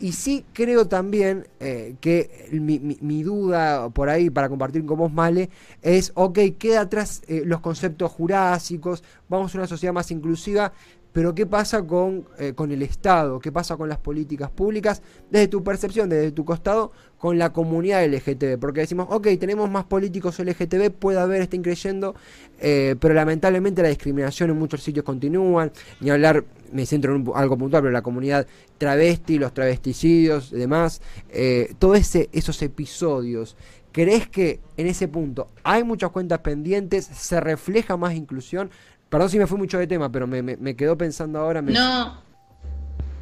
Y 0.00 0.12
sí 0.12 0.44
creo 0.52 0.86
también 0.86 1.46
eh, 1.60 1.96
que 2.00 2.48
mi, 2.52 3.22
duda 3.22 3.90
por 3.90 4.08
ahí 4.08 4.30
para 4.30 4.48
compartir 4.48 4.84
con 4.86 4.98
vos, 4.98 5.12
Male, 5.12 5.50
es, 5.82 6.12
ok, 6.14 6.38
queda 6.58 6.82
atrás 6.82 7.22
eh, 7.26 7.42
los 7.44 7.60
conceptos 7.60 8.12
jurásicos, 8.12 9.02
vamos 9.28 9.54
a 9.54 9.58
una 9.58 9.66
sociedad 9.66 9.92
más 9.92 10.10
inclusiva, 10.10 10.72
pero 11.12 11.34
¿qué 11.34 11.46
pasa 11.46 11.82
con, 11.82 12.26
eh, 12.38 12.52
con 12.54 12.70
el 12.70 12.82
Estado? 12.82 13.40
¿Qué 13.40 13.50
pasa 13.50 13.76
con 13.76 13.88
las 13.88 13.98
políticas 13.98 14.50
públicas? 14.50 15.02
Desde 15.30 15.48
tu 15.48 15.64
percepción, 15.64 16.08
desde 16.08 16.32
tu 16.32 16.44
costado, 16.44 16.92
con 17.18 17.38
la 17.38 17.52
comunidad 17.52 18.06
LGTB. 18.06 18.58
Porque 18.60 18.80
decimos, 18.80 19.08
ok, 19.10 19.26
tenemos 19.40 19.68
más 19.70 19.84
políticos 19.84 20.38
LGTB, 20.38 20.90
puede 20.90 21.18
haber, 21.18 21.42
estén 21.42 21.62
creyendo, 21.62 22.14
eh, 22.60 22.94
pero 23.00 23.14
lamentablemente 23.14 23.82
la 23.82 23.88
discriminación 23.88 24.50
en 24.50 24.58
muchos 24.58 24.82
sitios 24.82 25.04
continúan. 25.04 25.72
Ni 26.00 26.10
hablar, 26.10 26.44
me 26.72 26.86
centro 26.86 27.14
en 27.14 27.24
algo 27.34 27.56
puntual, 27.56 27.82
pero 27.82 27.92
la 27.92 28.02
comunidad 28.02 28.46
travesti, 28.78 29.38
los 29.38 29.52
travesticidios 29.52 30.50
demás. 30.50 31.00
Eh, 31.30 31.74
todos 31.78 32.14
esos 32.32 32.62
episodios. 32.62 33.56
¿Crees 33.92 34.28
que 34.28 34.60
en 34.76 34.86
ese 34.86 35.08
punto 35.08 35.48
hay 35.64 35.82
muchas 35.82 36.10
cuentas 36.10 36.40
pendientes? 36.40 37.06
¿Se 37.06 37.40
refleja 37.40 37.96
más 37.96 38.14
inclusión? 38.14 38.70
Perdón 39.08 39.30
si 39.30 39.38
me 39.38 39.46
fui 39.46 39.58
mucho 39.58 39.78
de 39.78 39.86
tema, 39.86 40.12
pero 40.12 40.26
me, 40.26 40.42
me, 40.42 40.74
pensando 40.74 41.38
ahora. 41.38 41.62
No, 41.62 42.20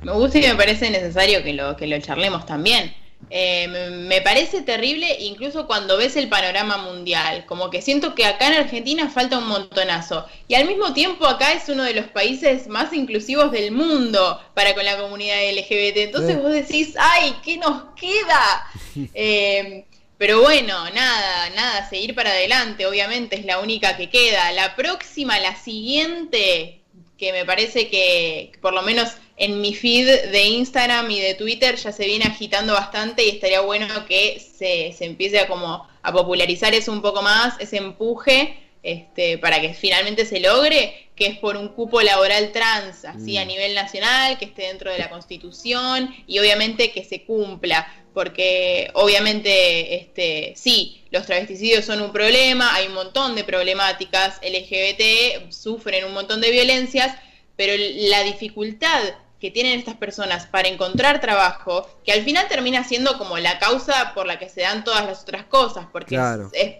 me 0.02 0.12
gusta 0.12 0.38
y 0.38 0.42
me 0.42 0.56
parece 0.56 0.90
necesario 0.90 1.42
que 1.42 1.52
lo, 1.52 1.76
que 1.76 1.86
lo 1.86 1.98
charlemos 2.00 2.44
también. 2.44 2.92
Eh, 3.28 3.90
me, 4.06 4.20
parece 4.20 4.62
terrible 4.62 5.16
incluso 5.18 5.66
cuando 5.66 5.96
ves 5.96 6.14
el 6.14 6.28
panorama 6.28 6.76
mundial, 6.76 7.44
como 7.46 7.70
que 7.70 7.82
siento 7.82 8.14
que 8.14 8.24
acá 8.24 8.46
en 8.46 8.54
Argentina 8.54 9.10
falta 9.10 9.38
un 9.38 9.48
montonazo 9.48 10.26
y 10.46 10.54
al 10.54 10.64
mismo 10.64 10.94
tiempo 10.94 11.26
acá 11.26 11.52
es 11.52 11.68
uno 11.68 11.82
de 11.82 11.94
los 11.94 12.06
países 12.06 12.68
más 12.68 12.92
inclusivos 12.92 13.50
del 13.50 13.72
mundo 13.72 14.40
para 14.54 14.74
con 14.74 14.84
la 14.84 14.96
comunidad 14.96 15.38
LGBT, 15.50 15.96
entonces 15.96 16.40
vos 16.40 16.52
decís, 16.52 16.94
ay, 16.98 17.34
¿qué 17.44 17.56
nos 17.56 17.94
queda? 17.94 18.70
Eh, 19.12 19.84
pero 20.16 20.40
bueno, 20.40 20.88
nada, 20.94 21.50
nada, 21.50 21.86
seguir 21.90 22.14
para 22.14 22.30
adelante, 22.30 22.86
obviamente 22.86 23.36
es 23.36 23.44
la 23.44 23.58
única 23.58 23.98
que 23.98 24.08
queda. 24.08 24.50
La 24.52 24.74
próxima, 24.74 25.38
la 25.38 25.54
siguiente, 25.56 26.80
que 27.18 27.32
me 27.32 27.44
parece 27.44 27.88
que 27.88 28.52
por 28.62 28.72
lo 28.72 28.80
menos 28.80 29.10
en 29.36 29.60
mi 29.60 29.74
feed 29.74 30.30
de 30.30 30.44
Instagram 30.44 31.10
y 31.10 31.20
de 31.20 31.34
Twitter 31.34 31.76
ya 31.76 31.92
se 31.92 32.06
viene 32.06 32.24
agitando 32.24 32.72
bastante 32.72 33.24
y 33.24 33.30
estaría 33.30 33.60
bueno 33.60 33.86
que 34.06 34.40
se, 34.40 34.94
se 34.96 35.04
empiece 35.04 35.38
a 35.38 35.48
como 35.48 35.86
a 36.02 36.12
popularizar 36.12 36.74
eso 36.74 36.92
un 36.92 37.02
poco 37.02 37.22
más, 37.22 37.54
ese 37.58 37.76
empuje, 37.76 38.58
este, 38.82 39.36
para 39.38 39.60
que 39.60 39.74
finalmente 39.74 40.24
se 40.24 40.38
logre, 40.38 41.08
que 41.16 41.26
es 41.26 41.38
por 41.38 41.56
un 41.56 41.68
cupo 41.68 42.00
laboral 42.02 42.52
trans, 42.52 43.04
así 43.04 43.36
a 43.36 43.44
mm. 43.44 43.48
nivel 43.48 43.74
nacional, 43.74 44.38
que 44.38 44.44
esté 44.44 44.62
dentro 44.62 44.92
de 44.92 44.98
la 44.98 45.10
Constitución 45.10 46.14
y 46.26 46.38
obviamente 46.38 46.92
que 46.92 47.04
se 47.04 47.24
cumpla 47.24 47.92
porque 48.16 48.90
obviamente, 48.94 49.96
este, 49.96 50.54
sí, 50.56 51.02
los 51.10 51.26
travesticidios 51.26 51.84
son 51.84 52.00
un 52.00 52.12
problema, 52.12 52.74
hay 52.74 52.86
un 52.86 52.94
montón 52.94 53.34
de 53.34 53.44
problemáticas, 53.44 54.40
LGBT 54.42 55.52
sufren 55.52 56.02
un 56.06 56.14
montón 56.14 56.40
de 56.40 56.50
violencias, 56.50 57.14
pero 57.56 57.74
la 57.76 58.22
dificultad 58.22 59.02
que 59.46 59.52
tienen 59.52 59.78
estas 59.78 59.94
personas 59.94 60.46
para 60.46 60.66
encontrar 60.66 61.20
trabajo, 61.20 61.88
que 62.04 62.10
al 62.10 62.22
final 62.24 62.48
termina 62.48 62.82
siendo 62.82 63.16
como 63.16 63.38
la 63.38 63.60
causa 63.60 64.12
por 64.12 64.26
la 64.26 64.40
que 64.40 64.48
se 64.48 64.62
dan 64.62 64.82
todas 64.82 65.06
las 65.06 65.22
otras 65.22 65.44
cosas, 65.44 65.86
porque 65.92 66.18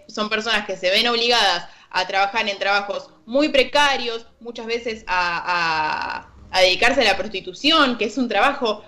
son 0.09 0.27
personas 0.27 0.65
que 0.65 0.75
se 0.75 0.89
ven 0.89 1.07
obligadas 1.07 1.69
a 1.89 2.05
trabajar 2.07 2.49
en 2.49 2.59
trabajos 2.59 3.09
muy 3.25 3.47
precarios, 3.47 4.25
muchas 4.41 4.65
veces 4.65 5.05
a, 5.07 6.27
a 6.51 6.61
dedicarse 6.61 6.99
a 6.99 7.05
la 7.05 7.15
prostitución, 7.15 7.97
que 7.97 8.03
es 8.03 8.17
un 8.17 8.27
trabajo 8.27 8.83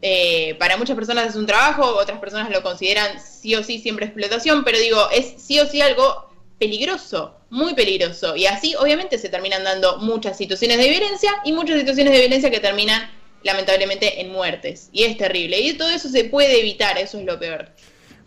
eh, 0.00 0.54
para 0.58 0.78
muchas 0.78 0.96
personas 0.96 1.26
es 1.26 1.36
un 1.36 1.44
trabajo, 1.44 1.82
otras 1.82 2.18
personas 2.20 2.50
lo 2.50 2.62
consideran 2.62 3.20
sí 3.20 3.54
o 3.56 3.62
sí 3.62 3.78
siempre 3.78 4.06
explotación, 4.06 4.64
pero 4.64 4.78
digo, 4.78 5.10
es 5.10 5.34
sí 5.36 5.60
o 5.60 5.66
sí 5.66 5.82
algo 5.82 6.30
peligroso, 6.58 7.34
muy 7.50 7.74
peligroso. 7.74 8.36
Y 8.36 8.46
así 8.46 8.74
obviamente 8.76 9.18
se 9.18 9.28
terminan 9.28 9.64
dando 9.64 9.98
muchas 9.98 10.36
situaciones 10.36 10.78
de 10.78 10.88
violencia 10.88 11.32
y 11.44 11.52
muchas 11.52 11.78
situaciones 11.78 12.12
de 12.12 12.20
violencia 12.20 12.50
que 12.50 12.60
terminan 12.60 13.10
lamentablemente 13.42 14.20
en 14.20 14.30
muertes. 14.30 14.88
Y 14.92 15.04
es 15.04 15.16
terrible. 15.16 15.58
Y 15.60 15.74
todo 15.74 15.90
eso 15.90 16.08
se 16.08 16.24
puede 16.24 16.60
evitar, 16.60 16.98
eso 16.98 17.18
es 17.18 17.24
lo 17.24 17.38
peor. 17.38 17.70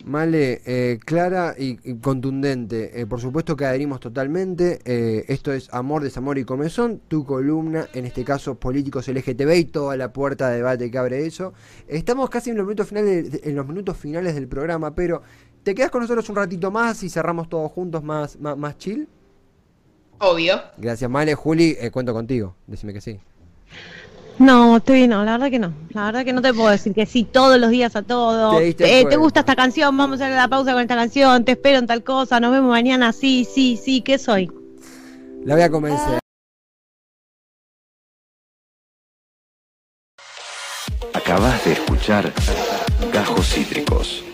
Male, 0.04 0.62
eh, 0.66 0.98
clara 1.04 1.54
y, 1.56 1.78
y 1.88 1.94
contundente. 1.98 3.00
Eh, 3.00 3.06
por 3.06 3.20
supuesto 3.20 3.54
que 3.56 3.64
adherimos 3.64 4.00
totalmente. 4.00 4.80
Eh, 4.84 5.24
esto 5.28 5.52
es 5.52 5.72
Amor, 5.72 6.02
Desamor 6.02 6.38
y 6.38 6.44
Comezón, 6.44 7.00
tu 7.06 7.24
columna, 7.24 7.86
en 7.94 8.06
este 8.06 8.24
caso 8.24 8.56
políticos 8.56 9.06
LGTB 9.06 9.52
y 9.54 9.64
toda 9.66 9.96
la 9.96 10.12
puerta 10.12 10.50
de 10.50 10.56
debate 10.56 10.90
que 10.90 10.98
abre 10.98 11.24
eso. 11.24 11.54
Estamos 11.86 12.30
casi 12.30 12.50
en 12.50 12.56
los 12.56 12.66
minutos 12.66 12.88
finales, 12.88 13.40
en 13.44 13.54
los 13.54 13.66
minutos 13.66 13.96
finales 13.96 14.34
del 14.34 14.48
programa, 14.48 14.92
pero 14.92 15.22
¿te 15.62 15.72
quedas 15.72 15.92
con 15.92 16.00
nosotros 16.00 16.28
un 16.28 16.36
ratito 16.36 16.72
más 16.72 17.00
y 17.04 17.08
cerramos 17.08 17.48
todos 17.48 17.70
juntos 17.70 18.02
más, 18.02 18.36
más, 18.40 18.56
más 18.56 18.76
chill? 18.78 19.06
Obvio. 20.18 20.60
Gracias, 20.78 21.08
Male. 21.08 21.34
Juli, 21.34 21.76
eh, 21.80 21.90
cuento 21.92 22.12
contigo. 22.12 22.56
Decime 22.66 22.92
que 22.92 23.00
sí. 23.00 23.20
No, 24.38 24.78
estoy 24.78 25.06
no, 25.06 25.24
la 25.24 25.32
verdad 25.32 25.50
que 25.50 25.58
no. 25.58 25.72
La 25.90 26.06
verdad 26.06 26.24
que 26.24 26.32
no 26.32 26.42
te 26.42 26.52
puedo 26.52 26.68
decir 26.70 26.94
que 26.94 27.06
sí 27.06 27.24
todos 27.24 27.58
los 27.60 27.70
días 27.70 27.94
a 27.96 28.02
todo. 28.02 28.56
Te 28.56 28.64
diste 28.64 29.00
Eh, 29.00 29.04
¿Te 29.06 29.16
gusta 29.16 29.40
esta 29.40 29.54
canción? 29.54 29.96
Vamos 29.96 30.20
a 30.20 30.24
hacer 30.24 30.36
la 30.36 30.48
pausa 30.48 30.72
con 30.72 30.82
esta 30.82 30.96
canción. 30.96 31.44
Te 31.44 31.52
espero 31.52 31.78
en 31.78 31.86
tal 31.86 32.02
cosa. 32.02 32.40
Nos 32.40 32.50
vemos 32.52 32.70
mañana. 32.70 33.12
Sí, 33.12 33.46
sí, 33.50 33.78
sí. 33.82 34.00
¿Qué 34.00 34.18
soy? 34.18 34.50
La 35.44 35.54
voy 35.54 35.62
a 35.62 35.70
convencer. 35.70 36.18
Acabas 41.14 41.64
de 41.64 41.72
escuchar 41.72 42.32
Gajos 43.12 43.46
Cítricos. 43.46 44.24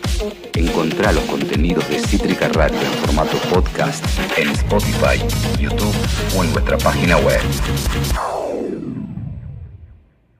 Encontrá 0.55 1.11
los 1.11 1.23
contenidos 1.25 1.87
de 1.89 1.99
Cítrica 1.99 2.49
Radio 2.49 2.79
en 2.79 2.91
formato 3.05 3.37
podcast 3.49 4.03
en 4.37 4.49
Spotify, 4.49 5.17
YouTube 5.59 5.95
o 6.37 6.43
en 6.43 6.51
nuestra 6.51 6.77
página 6.77 7.17
web. 7.17 7.39